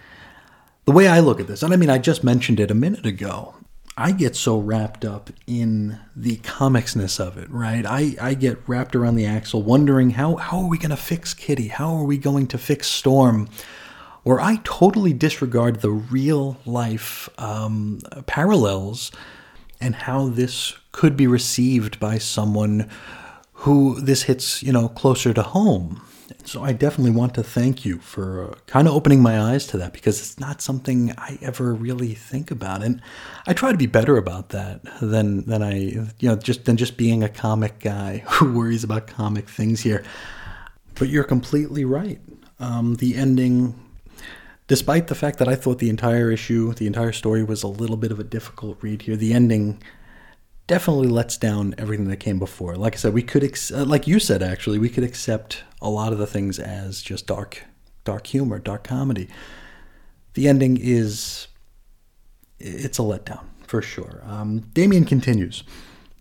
The 0.84 0.92
way 0.92 1.06
I 1.06 1.20
look 1.20 1.38
at 1.38 1.46
this, 1.46 1.62
and 1.62 1.72
I 1.72 1.76
mean, 1.76 1.88
I 1.88 1.96
just 1.96 2.24
mentioned 2.24 2.58
it 2.58 2.72
a 2.72 2.74
minute 2.74 3.06
ago. 3.06 3.54
I 3.96 4.10
get 4.10 4.34
so 4.34 4.58
wrapped 4.58 5.04
up 5.04 5.30
in 5.46 6.00
the 6.16 6.38
comicsness 6.38 7.20
of 7.20 7.38
it, 7.38 7.48
right? 7.50 7.86
I, 7.86 8.16
I 8.20 8.34
get 8.34 8.58
wrapped 8.66 8.96
around 8.96 9.14
the 9.14 9.24
axle 9.24 9.62
wondering 9.62 10.10
how, 10.10 10.34
how 10.36 10.58
are 10.58 10.68
we 10.68 10.76
going 10.76 10.90
to 10.90 10.96
fix 10.96 11.32
Kitty? 11.32 11.68
How 11.68 11.94
are 11.94 12.04
we 12.04 12.18
going 12.18 12.48
to 12.48 12.58
fix 12.58 12.88
Storm? 12.88 13.48
Or 14.24 14.40
I 14.40 14.60
totally 14.64 15.14
disregard 15.14 15.80
the 15.80 15.92
real 15.92 16.58
life 16.66 17.30
um, 17.38 18.00
parallels 18.26 19.10
and 19.80 19.94
how 19.94 20.28
this 20.28 20.74
could 20.94 21.16
be 21.16 21.26
received 21.26 21.98
by 21.98 22.16
someone 22.18 22.88
who 23.52 24.00
this 24.00 24.22
hits, 24.22 24.62
you 24.62 24.72
know, 24.72 24.88
closer 24.88 25.34
to 25.34 25.42
home. 25.42 26.00
So 26.44 26.62
I 26.62 26.72
definitely 26.72 27.10
want 27.10 27.34
to 27.34 27.42
thank 27.42 27.84
you 27.84 27.98
for 27.98 28.44
uh, 28.44 28.54
kind 28.68 28.86
of 28.86 28.94
opening 28.94 29.20
my 29.20 29.40
eyes 29.40 29.66
to 29.68 29.78
that 29.78 29.92
because 29.92 30.20
it's 30.20 30.38
not 30.38 30.62
something 30.62 31.12
I 31.18 31.36
ever 31.42 31.74
really 31.74 32.14
think 32.14 32.52
about, 32.52 32.84
and 32.84 33.02
I 33.44 33.54
try 33.54 33.72
to 33.72 33.76
be 33.76 33.86
better 33.86 34.16
about 34.16 34.50
that 34.50 34.82
than 35.02 35.44
than 35.46 35.64
I, 35.64 35.74
you 36.20 36.28
know, 36.28 36.36
just 36.36 36.64
than 36.64 36.76
just 36.76 36.96
being 36.96 37.24
a 37.24 37.28
comic 37.28 37.80
guy 37.80 38.18
who 38.28 38.56
worries 38.56 38.84
about 38.84 39.08
comic 39.08 39.48
things 39.48 39.80
here. 39.80 40.04
But 40.94 41.08
you're 41.08 41.24
completely 41.24 41.84
right. 41.84 42.20
Um, 42.60 42.94
the 42.94 43.16
ending, 43.16 43.74
despite 44.68 45.08
the 45.08 45.16
fact 45.16 45.40
that 45.40 45.48
I 45.48 45.56
thought 45.56 45.80
the 45.80 45.90
entire 45.90 46.30
issue, 46.30 46.72
the 46.72 46.86
entire 46.86 47.12
story 47.12 47.42
was 47.42 47.64
a 47.64 47.68
little 47.68 47.96
bit 47.96 48.12
of 48.12 48.20
a 48.20 48.24
difficult 48.24 48.78
read 48.80 49.02
here, 49.02 49.16
the 49.16 49.32
ending 49.32 49.82
definitely 50.66 51.08
lets 51.08 51.36
down 51.36 51.74
everything 51.78 52.08
that 52.08 52.16
came 52.16 52.38
before. 52.38 52.76
Like 52.76 52.94
I 52.94 52.96
said, 52.96 53.14
we 53.14 53.22
could, 53.22 53.44
ex- 53.44 53.70
uh, 53.70 53.84
like 53.84 54.06
you 54.06 54.18
said, 54.18 54.42
actually, 54.42 54.78
we 54.78 54.88
could 54.88 55.04
accept 55.04 55.64
a 55.80 55.90
lot 55.90 56.12
of 56.12 56.18
the 56.18 56.26
things 56.26 56.58
as 56.58 57.02
just 57.02 57.26
dark, 57.26 57.64
dark 58.04 58.26
humor, 58.26 58.58
dark 58.58 58.84
comedy. 58.84 59.28
The 60.34 60.48
ending 60.48 60.78
is, 60.80 61.48
it's 62.58 62.98
a 62.98 63.02
letdown 63.02 63.44
for 63.66 63.82
sure. 63.82 64.22
Um, 64.24 64.60
Damian 64.72 65.04
continues. 65.04 65.64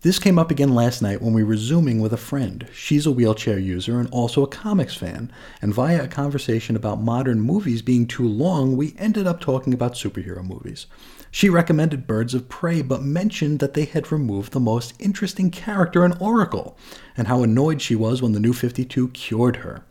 This 0.02 0.18
came 0.18 0.38
up 0.38 0.50
again 0.50 0.74
last 0.74 1.00
night 1.00 1.22
when 1.22 1.32
we 1.32 1.42
were 1.42 1.56
Zooming 1.56 1.98
with 1.98 2.12
a 2.12 2.18
friend. 2.18 2.68
She's 2.74 3.06
a 3.06 3.10
wheelchair 3.10 3.58
user 3.58 3.98
and 3.98 4.10
also 4.10 4.42
a 4.42 4.46
comics 4.46 4.94
fan, 4.94 5.32
and 5.62 5.72
via 5.72 6.04
a 6.04 6.08
conversation 6.08 6.76
about 6.76 7.00
modern 7.00 7.40
movies 7.40 7.80
being 7.80 8.06
too 8.06 8.28
long, 8.28 8.76
we 8.76 8.94
ended 8.98 9.26
up 9.26 9.40
talking 9.40 9.72
about 9.72 9.94
superhero 9.94 10.46
movies. 10.46 10.86
She 11.36 11.50
recommended 11.50 12.06
Birds 12.06 12.32
of 12.32 12.48
Prey, 12.48 12.80
but 12.80 13.02
mentioned 13.02 13.58
that 13.58 13.74
they 13.74 13.86
had 13.86 14.12
removed 14.12 14.52
the 14.52 14.60
most 14.60 14.94
interesting 15.00 15.50
character 15.50 16.04
in 16.04 16.16
Oracle, 16.18 16.78
and 17.16 17.26
how 17.26 17.42
annoyed 17.42 17.82
she 17.82 17.96
was 17.96 18.22
when 18.22 18.30
the 18.30 18.38
new 18.38 18.52
52 18.52 19.08
cured 19.08 19.56
her. 19.56 19.84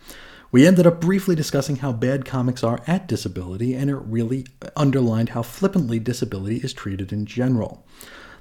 We 0.53 0.65
ended 0.65 0.87
up 0.87 1.01
briefly 1.01 1.35
discussing 1.35 1.75
how 1.75 1.91
bad 1.91 2.23
comics 2.23 2.63
are 2.63 2.79
at 2.87 3.09
disability, 3.09 3.73
and 3.73 3.89
it 3.89 3.97
really 3.97 4.47
underlined 4.77 5.29
how 5.29 5.41
flippantly 5.41 5.99
disability 5.99 6.59
is 6.59 6.71
treated 6.71 7.11
in 7.11 7.25
general. 7.25 7.85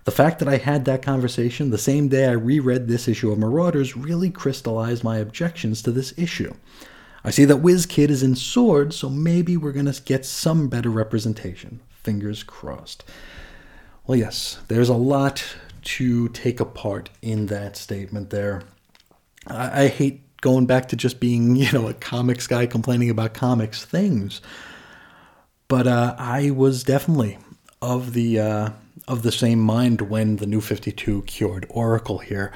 The 0.05 0.13
fact 0.13 0.39
that 0.39 0.47
I 0.47 0.59
had 0.59 0.85
that 0.85 1.03
conversation 1.03 1.71
the 1.71 1.79
same 1.79 2.07
day 2.07 2.29
I 2.29 2.35
reread 2.35 2.87
this 2.87 3.09
issue 3.09 3.33
of 3.33 3.39
Marauders 3.41 3.97
really 3.97 4.31
crystallized 4.31 5.03
my 5.03 5.17
objections 5.17 5.83
to 5.83 5.91
this 5.91 6.15
issue. 6.17 6.55
I 7.25 7.33
see 7.33 7.47
that 7.47 7.63
WizKid 7.63 8.11
is 8.11 8.23
in 8.23 8.37
Sword, 8.37 8.95
so 8.95 9.11
maybe 9.11 9.57
we're 9.57 9.73
going 9.73 9.91
to 9.93 10.03
get 10.03 10.25
some 10.25 10.69
better 10.69 10.91
representation. 10.91 11.81
Fingers 12.03 12.43
crossed. 12.43 13.05
Well, 14.07 14.19
yes, 14.19 14.59
there's 14.69 14.89
a 14.89 14.95
lot 14.95 15.45
to 15.83 16.29
take 16.29 16.61
apart 16.61 17.11
in 17.21 17.47
that 17.47 17.77
statement 17.77 18.31
there. 18.31 18.63
I, 19.47 19.85
I 19.85 19.89
hate 19.89 20.21
going 20.41 20.67
back 20.67 20.89
to 20.89 20.97
just 20.97 21.21
being, 21.21 21.57
you 21.57 21.71
know, 21.73 21.89
a 21.89 21.95
comics 21.95 22.47
guy 22.47 22.67
complaining 22.67 23.11
about 23.11 23.35
comics 23.35 23.85
things. 23.85 24.41
But 25.69 25.87
uh, 25.87 26.15
I 26.19 26.51
was 26.51 26.85
definitely 26.85 27.39
of 27.81 28.13
the 28.13 28.39
uh, 28.39 28.71
of 29.09 29.23
the 29.23 29.33
same 29.33 29.59
mind 29.59 30.03
when 30.03 30.37
the 30.37 30.47
new 30.47 30.61
52 30.61 31.23
cured 31.23 31.67
Oracle 31.71 32.19
here. 32.19 32.53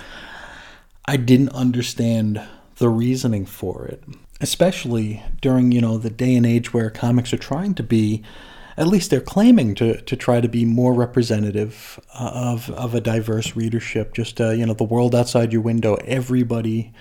I 1.07 1.16
didn't 1.16 1.51
understand 1.51 2.42
the 2.76 2.88
reasoning 2.88 3.47
for 3.47 3.86
it, 3.86 4.03
especially 4.40 5.22
during, 5.40 5.72
you 5.72 5.80
know, 5.80 5.99
the 5.99 6.11
day 6.11 6.34
and 6.34 6.44
age 6.44 6.74
where 6.74 6.90
comics 6.90 7.32
are 7.32 7.38
trying 7.38 7.74
to 7.74 7.82
be 7.82 8.22
at 8.77 8.87
least 8.87 9.11
they're 9.11 9.20
claiming 9.20 9.74
to, 9.77 10.01
to 10.03 10.16
try 10.16 10.41
to 10.41 10.49
be 10.49 10.64
more 10.64 10.93
representative 10.93 11.99
uh, 12.14 12.31
of, 12.35 12.70
of 12.70 12.95
a 12.95 13.01
diverse 13.01 13.57
readership. 13.57 14.12
Just, 14.12 14.41
uh, 14.41 14.51
you 14.51 14.66
know, 14.66 14.74
the 14.74 14.85
world 14.85 15.14
outside 15.14 15.53
your 15.53 15.62
window, 15.62 15.95
everybody, 16.05 16.93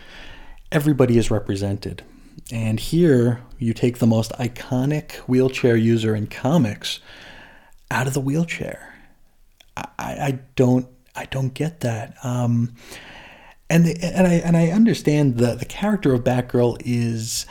everybody 0.72 1.18
is 1.18 1.30
represented. 1.30 2.04
And 2.52 2.80
here 2.80 3.42
you 3.60 3.74
take 3.74 3.98
the 3.98 4.08
most 4.08 4.32
iconic 4.34 5.14
wheelchair 5.28 5.76
user 5.76 6.16
in 6.16 6.28
comics 6.28 7.00
out 7.90 8.08
of 8.08 8.14
the 8.14 8.22
wheelchair. 8.22 8.94
I, 9.78 9.84
I 10.00 10.40
don't 10.56 10.88
I 11.16 11.26
don't 11.26 11.54
get 11.54 11.80
that. 11.80 12.18
Um, 12.24 12.76
and 13.70 13.86
the, 13.86 13.98
and 14.04 14.28
I 14.28 14.34
and 14.34 14.58
I 14.58 14.68
understand 14.68 15.38
the 15.38 15.56
the 15.56 15.66
character 15.66 16.14
of 16.14 16.24
Batgirl 16.24 16.82
is 16.86 17.46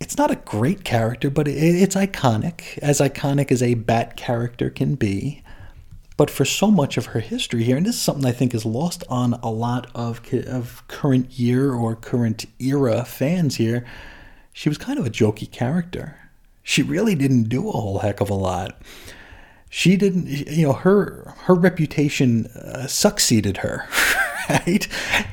it's 0.00 0.16
not 0.16 0.30
a 0.30 0.36
great 0.36 0.82
character, 0.82 1.30
but 1.30 1.46
it, 1.46 1.52
it's 1.52 1.94
iconic, 1.94 2.78
as 2.78 3.00
iconic 3.00 3.52
as 3.52 3.62
a 3.62 3.74
Bat 3.74 4.16
character 4.16 4.70
can 4.70 4.94
be. 4.94 5.42
But 6.16 6.30
for 6.30 6.44
so 6.44 6.70
much 6.70 6.96
of 6.96 7.06
her 7.06 7.20
history 7.20 7.64
here, 7.64 7.76
and 7.76 7.86
this 7.86 7.94
is 7.94 8.02
something 8.02 8.26
I 8.26 8.32
think 8.32 8.54
is 8.54 8.66
lost 8.66 9.04
on 9.08 9.34
a 9.34 9.50
lot 9.50 9.90
of 9.94 10.20
of 10.46 10.82
current 10.88 11.38
year 11.38 11.72
or 11.72 11.94
current 11.96 12.46
era 12.58 13.04
fans 13.04 13.56
here, 13.56 13.86
she 14.52 14.68
was 14.68 14.76
kind 14.76 14.98
of 14.98 15.06
a 15.06 15.10
jokey 15.10 15.50
character. 15.50 16.16
She 16.62 16.82
really 16.82 17.14
didn't 17.14 17.44
do 17.44 17.68
a 17.68 17.72
whole 17.72 18.00
heck 18.00 18.20
of 18.20 18.28
a 18.28 18.34
lot 18.34 18.80
she 19.72 19.96
didn't 19.96 20.26
you 20.26 20.66
know 20.66 20.72
her 20.72 21.32
her 21.44 21.54
reputation 21.54 22.46
uh, 22.48 22.88
succeeded 22.88 23.58
her 23.58 23.88
right? 24.50 24.88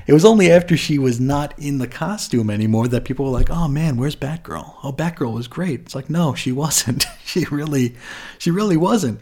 It 0.05 0.13
was 0.13 0.25
only 0.25 0.51
after 0.51 0.77
she 0.77 0.97
was 0.99 1.19
not 1.19 1.57
in 1.57 1.77
the 1.77 1.87
costume 1.87 2.49
anymore 2.49 2.87
that 2.87 3.05
people 3.05 3.25
were 3.25 3.31
like 3.31 3.49
oh 3.49 3.67
man 3.67 3.97
where's 3.97 4.15
batgirl? 4.15 4.75
Oh 4.83 4.93
batgirl 4.93 5.33
was 5.33 5.47
great. 5.47 5.81
It's 5.81 5.95
like 5.95 6.09
no 6.09 6.33
she 6.33 6.51
wasn't. 6.51 7.05
She 7.27 7.43
really 7.51 7.93
she 8.37 8.51
really 8.51 8.77
wasn't. 8.77 9.19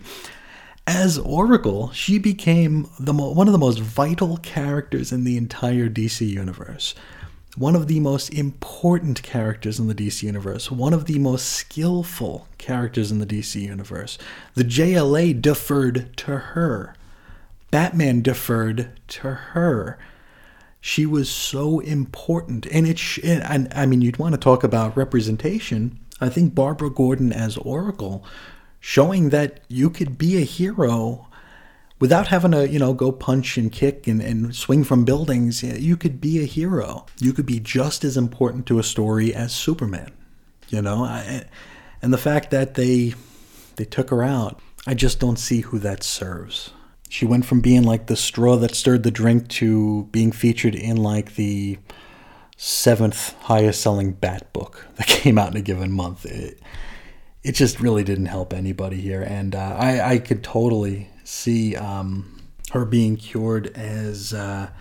As 0.86 1.18
oracle 1.18 1.92
she 1.92 2.20
became 2.20 2.88
the 3.00 3.14
mo- 3.14 3.32
one 3.32 3.48
of 3.48 3.52
the 3.52 3.58
most 3.58 3.80
vital 3.80 4.38
characters 4.38 5.12
in 5.12 5.24
the 5.24 5.38
entire 5.38 5.90
dc 5.90 6.26
universe. 6.26 6.94
One 7.58 7.76
of 7.76 7.88
the 7.88 8.02
most 8.02 8.34
important 8.34 9.24
characters 9.24 9.80
in 9.80 9.88
the 9.88 9.96
DC 9.96 10.24
universe, 10.24 10.70
one 10.70 10.94
of 10.94 11.06
the 11.06 11.20
most 11.20 11.46
skillful 11.46 12.50
characters 12.58 13.14
in 13.14 13.20
the 13.20 13.26
DC 13.26 13.62
universe. 13.62 14.18
The 14.56 14.66
JLA 14.66 15.42
deferred 15.42 16.18
to 16.18 16.38
her. 16.38 16.96
Batman 17.72 18.22
deferred 18.22 18.92
to 19.10 19.30
her. 19.30 19.98
She 20.82 21.06
was 21.06 21.30
so 21.30 21.80
important, 21.80 22.68
and 22.68 22.88
it. 22.88 23.00
Sh- 23.00 23.20
and 23.24 23.68
I 23.74 23.86
mean, 23.86 24.02
you'd 24.02 24.18
want 24.18 24.34
to 24.34 24.40
talk 24.40 24.64
about 24.64 24.96
representation. 24.96 26.00
I 26.22 26.30
think 26.30 26.56
Barbara 26.56 26.90
Gordon 26.90 27.34
as 27.34 27.58
Oracle, 27.58 28.24
showing 28.80 29.30
that 29.30 29.62
you 29.68 29.90
could 29.90 30.18
be 30.18 30.38
a 30.38 30.46
hero 30.46 31.28
without 32.00 32.28
having 32.28 32.52
to, 32.52 32.68
you 32.68 32.80
know, 32.80 32.94
go 32.94 33.12
punch 33.12 33.58
and 33.58 33.72
kick 33.72 34.08
and, 34.08 34.22
and 34.22 34.56
swing 34.56 34.84
from 34.84 35.06
buildings, 35.06 35.64
you 35.64 35.98
could 35.98 36.20
be 36.20 36.42
a 36.42 36.46
hero. 36.46 37.06
You 37.20 37.34
could 37.34 37.46
be 37.46 37.60
just 37.60 38.04
as 38.04 38.18
important 38.18 38.66
to 38.68 38.80
a 38.80 38.84
story 38.84 39.34
as 39.34 39.56
Superman. 39.56 40.12
You 40.70 40.82
know, 40.82 41.04
I, 41.04 41.46
and 42.02 42.14
the 42.14 42.18
fact 42.18 42.52
that 42.52 42.76
they 42.76 43.14
they 43.76 43.86
took 43.86 44.10
her 44.10 44.24
out, 44.24 44.60
I 44.88 44.94
just 44.94 45.20
don't 45.20 45.40
see 45.40 45.62
who 45.62 45.80
that 45.80 46.04
serves. 46.04 46.72
She 47.16 47.26
went 47.26 47.46
from 47.46 47.62
being 47.62 47.84
like 47.84 48.08
the 48.08 48.18
straw 48.18 48.58
that 48.58 48.76
stirred 48.76 49.04
the 49.04 49.10
drink 49.10 49.48
to 49.48 50.04
being 50.12 50.34
featured 50.34 50.76
in 50.76 50.98
like 50.98 51.36
the 51.36 51.78
seventh 52.58 53.42
highest 53.44 53.80
selling 53.80 54.12
Bat 54.12 54.52
book 54.52 54.86
that 54.98 55.08
came 55.08 55.38
out 55.38 55.52
in 55.52 55.56
a 55.56 55.62
given 55.62 55.94
month. 55.94 56.26
It, 56.26 56.60
it 57.42 57.54
just 57.54 57.80
really 57.80 58.04
didn't 58.04 58.26
help 58.26 58.52
anybody 58.52 59.00
here, 59.00 59.22
and 59.22 59.56
uh, 59.56 59.78
I 59.80 60.02
I 60.02 60.18
could 60.18 60.44
totally 60.44 61.10
see 61.24 61.78
um, 61.78 62.50
her 62.72 62.84
being 62.84 63.16
cured 63.16 63.68
as 63.78 64.34
uh, 64.34 64.72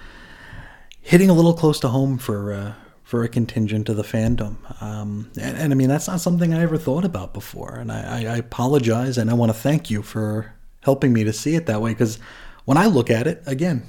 hitting 1.02 1.30
a 1.30 1.34
little 1.34 1.54
close 1.54 1.78
to 1.80 1.88
home 1.88 2.18
for 2.18 2.52
uh, 2.52 2.74
for 3.04 3.22
a 3.22 3.28
contingent 3.28 3.88
of 3.88 3.96
the 3.96 4.02
fandom. 4.02 4.56
Um, 4.82 5.30
and, 5.40 5.56
and, 5.56 5.72
I 5.72 5.76
mean, 5.76 5.88
that's 5.88 6.08
not 6.08 6.20
something 6.20 6.52
I 6.52 6.62
ever 6.62 6.78
thought 6.78 7.04
about 7.04 7.32
before. 7.32 7.76
And 7.76 7.92
I, 7.92 8.22
I, 8.22 8.34
I 8.34 8.36
apologize, 8.38 9.18
and 9.18 9.30
I 9.30 9.34
want 9.34 9.52
to 9.52 9.58
thank 9.58 9.88
you 9.88 10.02
for 10.02 10.53
helping 10.84 11.12
me 11.12 11.24
to 11.24 11.32
see 11.32 11.54
it 11.54 11.66
that 11.66 11.82
way. 11.82 11.92
Because 11.92 12.18
when 12.64 12.78
I 12.78 12.86
look 12.86 13.10
at 13.10 13.26
it, 13.26 13.42
again, 13.46 13.82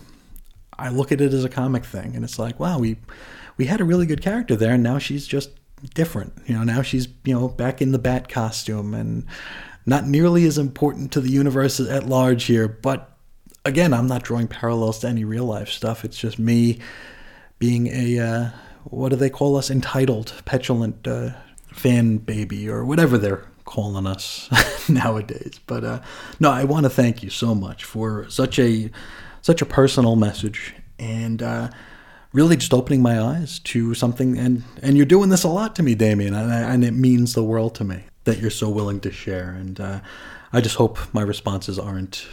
I 0.78 0.90
look 0.90 1.12
at 1.12 1.22
it 1.22 1.34
as 1.34 1.44
a 1.44 1.50
comic 1.50 1.86
thing, 1.86 2.16
and 2.16 2.24
it's 2.24 2.40
like, 2.40 2.60
wow, 2.60 2.80
we 2.80 2.98
we 3.58 3.66
had 3.66 3.80
a 3.82 3.86
really 3.86 4.06
good 4.06 4.22
character 4.22 4.56
there, 4.56 4.74
and 4.74 4.84
now 4.84 4.98
she's 4.98 5.26
just 5.28 5.52
different. 5.94 6.34
You 6.46 6.56
know, 6.56 6.64
now 6.64 6.82
she's 6.82 7.08
you 7.24 7.34
know 7.34 7.48
back 7.48 7.82
in 7.82 7.92
the 7.92 8.00
bat 8.00 8.28
costume 8.30 8.94
and 8.94 9.26
not 9.86 10.08
nearly 10.08 10.46
as 10.46 10.58
important 10.58 11.12
to 11.14 11.22
the 11.22 11.30
universe 11.30 11.80
at 11.80 12.08
large 12.08 12.46
here, 12.46 12.68
but 12.68 13.16
again, 13.66 13.94
I'm 13.94 14.08
not 14.08 14.24
drawing 14.24 14.48
parallels 14.48 15.00
to 15.00 15.08
any 15.08 15.24
real 15.24 15.46
life 15.46 15.70
stuff. 15.70 16.06
It's 16.06 16.18
just 16.18 16.40
me 16.40 16.80
being 17.60 17.88
a, 17.88 18.20
uh, 18.20 18.50
what 18.86 19.10
do 19.10 19.16
they 19.16 19.30
call 19.30 19.56
us? 19.58 19.70
Entitled, 19.70 20.34
petulant 20.46 21.08
uh, 21.08 21.32
fan 21.72 22.18
baby, 22.18 22.68
or 22.70 22.84
whatever 22.84 23.18
they're 23.18 23.46
calling 23.66 24.08
us 24.08 24.50
nowadays. 24.90 25.60
But 25.66 25.84
uh, 25.84 26.02
no, 26.40 26.52
I 26.52 26.64
want 26.64 26.86
to 26.86 26.90
thank 26.90 27.24
you 27.24 27.30
so 27.30 27.54
much 27.54 27.84
for 27.84 28.30
such 28.30 28.60
a 28.60 28.90
such 29.42 29.62
a 29.62 29.66
personal 29.66 30.16
message 30.16 30.74
and 30.98 31.44
uh, 31.44 31.70
really 32.34 32.58
just 32.58 32.74
opening 32.74 33.02
my 33.02 33.20
eyes 33.20 33.60
to 33.60 33.94
something. 33.94 34.38
And 34.38 34.64
and 34.82 34.98
you're 34.98 35.06
doing 35.06 35.30
this 35.30 35.44
a 35.44 35.50
lot 35.50 35.76
to 35.76 35.84
me, 35.84 35.96
Damien, 35.96 36.34
and, 36.34 36.52
and 36.52 36.86
it 36.86 36.94
means 36.94 37.34
the 37.34 37.44
world 37.44 37.76
to 37.76 37.84
me 37.84 38.04
that 38.24 38.40
you're 38.40 38.52
so 38.52 38.70
willing 38.70 39.00
to 39.02 39.12
share. 39.12 39.50
And 39.50 39.80
uh, 39.80 40.00
I 40.54 40.62
just 40.62 40.76
hope 40.76 41.14
my 41.14 41.22
responses 41.22 41.78
aren't 41.80 42.26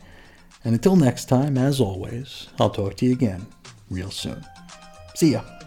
And 0.64 0.74
until 0.74 0.96
next 0.96 1.26
time, 1.26 1.58
as 1.58 1.82
always, 1.82 2.48
I'll 2.60 2.70
talk 2.70 2.96
to 2.98 3.06
you 3.06 3.12
again 3.12 3.48
real 3.90 4.12
soon. 4.12 4.46
See 5.16 5.32
ya. 5.32 5.63